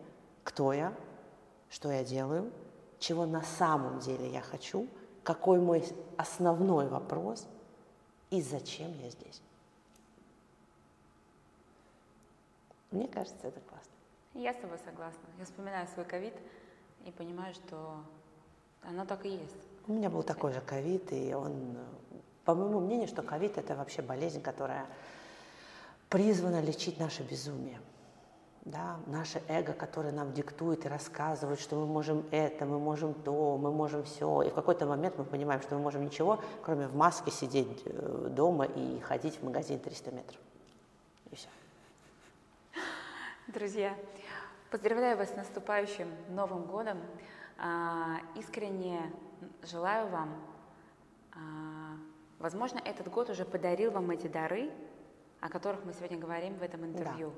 кто 0.45 0.73
я, 0.73 0.92
что 1.71 1.90
я 1.90 2.05
делаю, 2.05 2.53
чего 2.99 3.27
на 3.27 3.42
самом 3.42 4.01
деле 4.01 4.31
я 4.31 4.40
хочу, 4.40 4.87
какой 5.23 5.59
мой 5.59 5.85
основной 6.16 6.88
вопрос 6.88 7.47
и 8.31 8.42
зачем 8.42 8.92
я 9.03 9.11
здесь. 9.11 9.42
Мне 12.92 13.09
кажется, 13.09 13.48
это 13.48 13.61
классно. 13.61 13.90
Я 14.35 14.52
с 14.52 14.57
тобой 14.57 14.78
согласна. 14.85 15.20
Я 15.38 15.44
вспоминаю 15.44 15.87
свой 15.88 16.05
ковид 16.05 16.35
и 17.05 17.11
понимаю, 17.11 17.55
что 17.55 17.96
оно 18.83 19.05
так 19.05 19.24
и 19.24 19.31
есть. 19.31 19.57
У 19.88 19.92
меня 19.92 20.11
был 20.11 20.22
такой 20.22 20.52
же 20.52 20.61
ковид, 20.61 21.12
и 21.12 21.35
он, 21.35 21.76
по 22.44 22.55
моему 22.55 22.81
мнению, 22.81 23.09
что 23.09 23.22
ковид 23.22 23.59
это 23.59 23.74
вообще 23.74 24.02
болезнь, 24.02 24.40
которая 24.40 24.87
призвана 26.09 26.61
лечить 26.61 27.00
наше 27.00 27.22
безумие. 27.22 27.81
Да, 28.64 29.00
наше 29.07 29.42
эго, 29.48 29.72
которое 29.72 30.12
нам 30.12 30.33
диктует 30.33 30.85
и 30.87 30.88
рассказывает, 30.88 31.59
что 31.59 31.74
мы 31.74 31.87
можем 31.87 32.24
это, 32.31 32.64
мы 32.64 32.78
можем 32.78 33.12
то, 33.12 33.59
мы 33.59 33.72
можем 33.72 34.05
все. 34.05 34.42
И 34.42 34.50
в 34.50 34.55
какой-то 34.55 34.87
момент 34.87 35.18
мы 35.18 35.24
понимаем, 35.24 35.61
что 35.62 35.74
мы 35.74 35.81
можем 35.81 36.05
ничего, 36.05 36.38
кроме 36.62 36.87
в 36.87 36.94
маске 36.94 37.33
сидеть 37.33 37.83
э, 37.87 38.28
дома 38.31 38.66
и 38.66 39.00
ходить 39.00 39.35
в 39.40 39.42
магазин 39.42 39.81
300 39.81 40.11
метров. 40.12 40.40
И 41.33 41.35
все. 41.35 41.48
Друзья, 43.48 43.96
поздравляю 44.70 45.18
вас 45.18 45.31
с 45.31 45.37
наступающим 45.37 46.07
Новым 46.28 46.62
годом. 46.62 47.00
А, 47.59 48.20
искренне 48.37 49.12
желаю 49.64 50.07
вам, 50.07 50.40
а, 51.33 51.96
возможно, 52.38 52.78
этот 52.85 53.09
год 53.09 53.31
уже 53.31 53.44
подарил 53.44 53.90
вам 53.90 54.09
эти 54.12 54.28
дары, 54.28 54.70
о 55.40 55.48
которых 55.48 55.85
мы 55.85 55.92
сегодня 55.92 56.18
говорим 56.18 56.55
в 56.55 56.62
этом 56.62 56.85
интервью. 56.85 57.31
Да. 57.31 57.37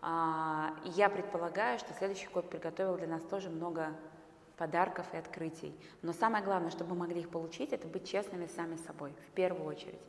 А, 0.00 0.74
я 0.86 1.10
предполагаю, 1.10 1.78
что 1.78 1.92
следующий 1.92 2.28
год 2.28 2.48
приготовил 2.48 2.96
для 2.96 3.06
нас 3.06 3.22
тоже 3.22 3.50
много 3.50 3.88
подарков 4.56 5.04
и 5.12 5.18
открытий. 5.18 5.78
Но 6.00 6.14
самое 6.14 6.42
главное, 6.42 6.70
чтобы 6.70 6.94
мы 6.94 7.00
могли 7.00 7.20
их 7.20 7.28
получить, 7.28 7.74
это 7.74 7.86
быть 7.86 8.08
честными 8.08 8.46
сами 8.46 8.76
собой, 8.76 9.12
в 9.28 9.32
первую 9.32 9.66
очередь. 9.66 10.00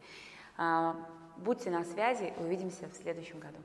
Будьте 1.36 1.70
на 1.70 1.84
связи, 1.84 2.34
увидимся 2.38 2.88
в 2.88 2.94
следующем 2.94 3.40
году. 3.40 3.58